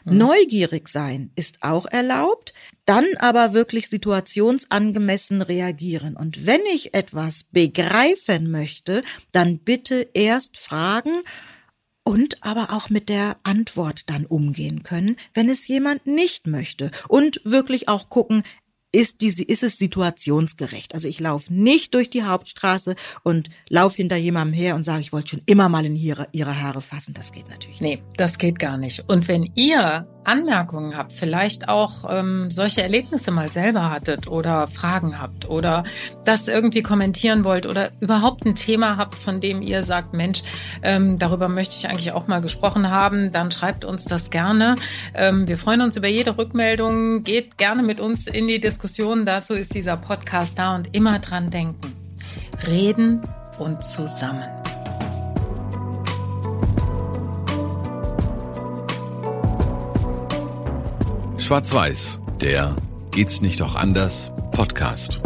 Mhm. 0.05 0.17
Neugierig 0.17 0.87
sein 0.87 1.31
ist 1.35 1.59
auch 1.61 1.85
erlaubt, 1.87 2.53
dann 2.85 3.05
aber 3.19 3.53
wirklich 3.53 3.89
situationsangemessen 3.89 5.41
reagieren. 5.41 6.15
Und 6.15 6.45
wenn 6.45 6.61
ich 6.73 6.93
etwas 6.93 7.43
begreifen 7.43 8.49
möchte, 8.51 9.03
dann 9.31 9.59
bitte 9.59 10.07
erst 10.13 10.57
fragen, 10.57 11.21
und 12.07 12.41
aber 12.41 12.71
auch 12.71 12.89
mit 12.89 13.09
der 13.09 13.35
Antwort 13.43 14.09
dann 14.09 14.25
umgehen 14.25 14.83
können, 14.83 15.17
wenn 15.33 15.49
es 15.49 15.67
jemand 15.67 16.07
nicht 16.07 16.47
möchte. 16.47 16.89
Und 17.09 17.41
wirklich 17.43 17.89
auch 17.89 18.07
gucken, 18.07 18.43
ist, 18.97 19.21
diese, 19.21 19.43
ist 19.43 19.61
es 19.61 19.77
situationsgerecht. 19.77 20.95
Also 20.95 21.07
ich 21.07 21.19
laufe 21.19 21.53
nicht 21.53 21.93
durch 21.93 22.09
die 22.09 22.23
Hauptstraße 22.23 22.95
und 23.21 23.51
laufe 23.69 23.97
hinter 23.97 24.15
jemandem 24.15 24.55
her 24.55 24.73
und 24.73 24.85
sage, 24.85 25.01
ich 25.01 25.13
wollte 25.13 25.29
schon 25.29 25.41
immer 25.45 25.69
mal 25.69 25.85
in 25.85 25.95
ihre, 25.95 26.27
ihre 26.31 26.59
Haare 26.59 26.81
fassen. 26.81 27.13
Das 27.13 27.31
geht 27.31 27.47
natürlich 27.47 27.79
nicht. 27.79 28.01
Nee, 28.01 28.03
das 28.17 28.39
geht 28.39 28.57
gar 28.57 28.77
nicht. 28.79 29.07
Und 29.07 29.27
wenn 29.27 29.51
ihr 29.53 30.07
Anmerkungen 30.23 30.97
habt, 30.97 31.13
vielleicht 31.13 31.69
auch 31.69 32.05
ähm, 32.09 32.49
solche 32.49 32.81
Erlebnisse 32.81 33.29
mal 33.31 33.49
selber 33.49 33.91
hattet 33.91 34.27
oder 34.27 34.67
Fragen 34.67 35.21
habt 35.21 35.47
oder 35.47 35.83
das 36.25 36.47
irgendwie 36.47 36.81
kommentieren 36.81 37.43
wollt 37.43 37.65
oder 37.65 37.91
überhaupt 38.01 38.45
ein 38.45 38.55
Thema 38.55 38.97
habt, 38.97 39.15
von 39.15 39.39
dem 39.39 39.61
ihr 39.61 39.83
sagt, 39.83 40.13
Mensch, 40.13 40.41
ähm, 40.81 41.17
darüber 41.19 41.47
möchte 41.47 41.75
ich 41.77 41.87
eigentlich 41.87 42.11
auch 42.11 42.27
mal 42.27 42.41
gesprochen 42.41 42.89
haben, 42.89 43.31
dann 43.31 43.51
schreibt 43.51 43.85
uns 43.85 44.05
das 44.05 44.29
gerne. 44.29 44.75
Ähm, 45.13 45.47
wir 45.47 45.57
freuen 45.57 45.81
uns 45.81 45.95
über 45.95 46.07
jede 46.07 46.37
Rückmeldung. 46.37 47.23
Geht 47.23 47.57
gerne 47.57 47.83
mit 47.83 47.99
uns 48.01 48.25
in 48.27 48.47
die 48.47 48.59
Diskussion. 48.59 48.86
Dazu 49.25 49.53
ist 49.53 49.73
dieser 49.73 49.97
Podcast 49.97 50.57
da 50.57 50.75
und 50.75 50.95
immer 50.95 51.19
dran 51.19 51.49
denken. 51.49 51.93
Reden 52.65 53.21
und 53.59 53.83
zusammen. 53.83 54.45
Schwarz-Weiß, 61.37 62.19
der 62.41 62.75
Geht's 63.11 63.41
nicht 63.41 63.61
auch 63.63 63.75
anders 63.75 64.31
Podcast. 64.51 65.21